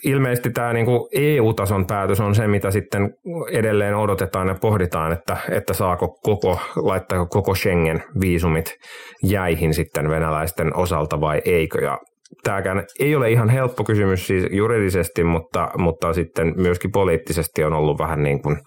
[0.03, 3.13] ilmeisesti tämä niinku EU-tason päätös on se, mitä sitten
[3.51, 8.75] edelleen odotetaan ja pohditaan, että, että saako koko, laittaako koko Schengen-viisumit
[9.23, 11.83] jäihin sitten venäläisten osalta vai eikö.
[11.83, 11.99] Ja
[12.45, 17.99] tämäkään ei ole ihan helppo kysymys siis juridisesti, mutta, mutta sitten myöskin poliittisesti on ollut
[17.99, 18.57] vähän niin kuin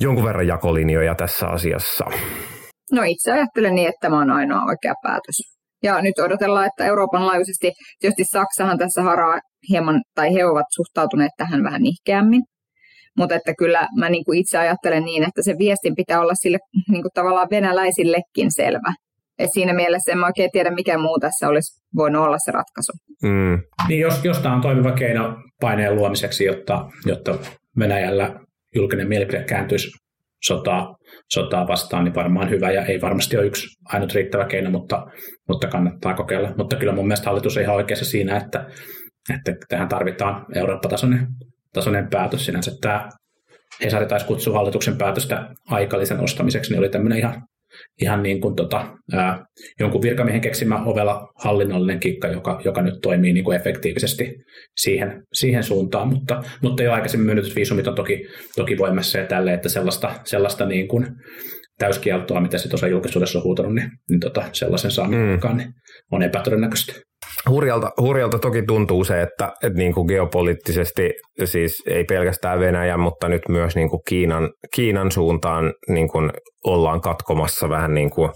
[0.00, 2.04] jonkun verran jakolinjoja tässä asiassa.
[2.92, 5.36] No itse ajattelen niin, että tämä on ainoa oikea päätös.
[5.82, 9.38] Ja nyt odotellaan, että Euroopan laajuisesti, tietysti Saksahan tässä haraa
[9.68, 12.42] hieman, tai he ovat suhtautuneet tähän vähän nihkeämmin.
[13.18, 16.58] Mutta että kyllä mä niin kuin itse ajattelen niin, että se viestin pitää olla sille
[16.88, 18.92] niin kuin tavallaan venäläisillekin selvä.
[19.38, 22.92] Et siinä mielessä en mä oikein tiedä, mikä muu tässä olisi voinut olla se ratkaisu.
[23.22, 23.62] Mm.
[23.88, 27.38] Niin jos, jos tämä on toimiva keino paineen luomiseksi, jotta, jotta
[27.78, 28.40] Venäjällä
[28.74, 29.90] julkinen mielipide kääntyisi
[30.44, 30.96] sotaa,
[31.32, 35.06] sotaa vastaan, niin varmaan hyvä ja ei varmasti ole yksi ainut riittävä keino, mutta,
[35.48, 36.54] mutta kannattaa kokeilla.
[36.56, 38.66] Mutta kyllä mun mielestä hallitus on ihan oikeassa siinä, että,
[39.34, 41.26] että tähän tarvitaan Eurooppa-tasoinen
[41.72, 42.46] tasoinen päätös.
[42.46, 43.08] Sinänsä tämä
[43.84, 47.42] Hesari taisi kutsua hallituksen päätöstä aikallisen ostamiseksi, niin oli tämmöinen ihan,
[48.00, 49.44] ihan niin kuin tota, ää,
[49.80, 54.34] jonkun virkamiehen keksimä ovella hallinnollinen kikka, joka, joka nyt toimii niin kuin efektiivisesti
[54.76, 59.54] siihen, siihen suuntaan, mutta, mutta jo aikaisemmin myönnetyt viisumit on toki, toki voimassa ja tälle,
[59.54, 61.06] että sellaista, sellaista niin kuin
[61.78, 65.56] täyskieltoa, mitä se tuossa julkisuudessa on huutanut, niin, niin tota, sellaisen saaminen mm.
[65.56, 65.72] niin
[66.12, 66.92] on epätodennäköistä.
[67.50, 71.12] Hurjalta, hurjalta toki tuntuu se, että, että niin kuin geopoliittisesti
[71.44, 76.30] siis ei pelkästään Venäjän, mutta nyt myös niin kuin Kiinan, Kiinan suuntaan niin kuin
[76.64, 78.30] ollaan katkomassa vähän niin kuin,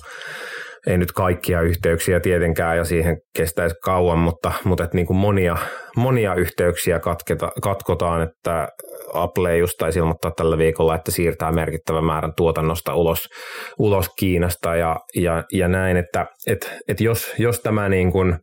[0.87, 5.57] ei nyt kaikkia yhteyksiä tietenkään ja siihen kestäisi kauan, mutta, mutta että niin kuin monia,
[5.97, 8.69] monia yhteyksiä katketa, katkotaan, että
[9.15, 13.29] Apple just taisi ilmoittaa tällä viikolla, että siirtää merkittävän määrän tuotannosta ulos,
[13.79, 18.39] ulos Kiinasta ja, ja, ja näin, että että että jos, jos tämä niin kuin,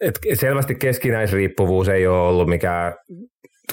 [0.00, 2.94] et selvästi keskinäisriippuvuus ei ole ollut mikään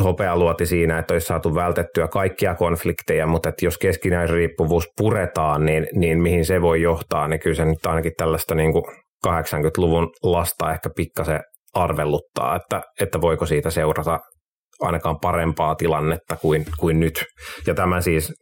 [0.04, 6.22] hopealuoti siinä, että olisi saatu vältettyä kaikkia konflikteja, mutta että jos keskinäisriippuvuus puretaan, niin, niin
[6.22, 8.84] mihin se voi johtaa, niin kyllä se nyt ainakin tällaista niin kuin
[9.28, 11.40] 80-luvun lasta ehkä pikkasen
[11.74, 14.20] arvelluttaa, että, että voiko siitä seurata
[14.82, 17.26] ainakaan parempaa tilannetta kuin, kuin nyt.
[17.68, 18.34] Ja tämä siis,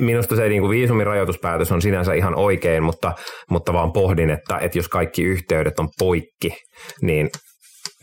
[0.00, 3.12] minusta se niin kuin viisumirajoituspäätös on sinänsä ihan oikein, mutta,
[3.50, 6.56] mutta vaan pohdin, että, että jos kaikki yhteydet on poikki,
[7.02, 7.30] niin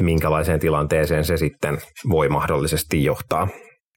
[0.01, 1.77] minkälaiseen tilanteeseen se sitten
[2.09, 3.47] voi mahdollisesti johtaa.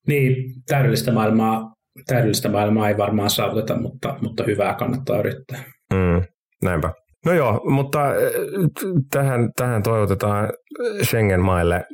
[0.07, 0.37] Niin,
[0.69, 1.63] täydellistä maailmaa,
[2.07, 5.65] täydellistä maailmaa ei varmaan saavuteta, mutta, mutta hyvää kannattaa yrittää.
[5.95, 6.23] Mm,
[6.63, 6.93] näinpä.
[7.27, 7.99] No joo, mutta
[9.11, 10.53] tähän, tähän toivotetaan
[11.03, 11.85] Schengen-maille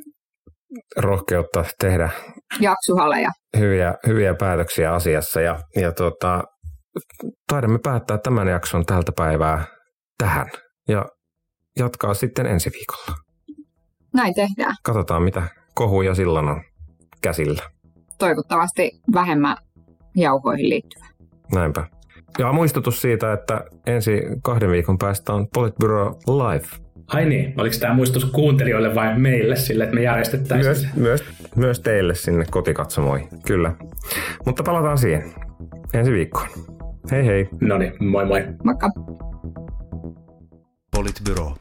[0.97, 2.09] rohkeutta tehdä
[2.59, 3.29] Jaksuhaleja.
[3.57, 5.41] hyviä, hyviä päätöksiä asiassa.
[5.41, 6.43] Ja, ja tota,
[7.47, 9.65] taidamme päättää tämän jakson tältä päivää
[10.17, 10.47] tähän.
[10.89, 11.05] Ja
[11.79, 13.17] jatkaa sitten ensi viikolla.
[14.13, 14.75] Näin tehdään.
[14.83, 15.43] Katsotaan, mitä
[15.75, 16.61] kohuja silloin on
[17.21, 17.63] käsillä.
[18.19, 19.57] Toivottavasti vähemmän
[20.15, 21.05] jauhoihin liittyvä.
[21.53, 21.87] Näinpä.
[22.39, 26.84] Ja muistutus siitä, että ensi kahden viikon päästä on Politburo Live.
[27.07, 31.23] Ai niin, oliko tämä muistutus kuuntelijoille vai meille sille, että me järjestettäisiin Myös, myös,
[31.55, 33.71] myös teille sinne kotikatsomoihin, kyllä.
[34.45, 35.23] Mutta palataan siihen
[35.93, 36.47] ensi viikkoon.
[37.11, 37.49] Hei hei.
[37.61, 38.43] No niin, moi moi.
[38.63, 38.89] Moikka.
[40.91, 41.55] Politbyro.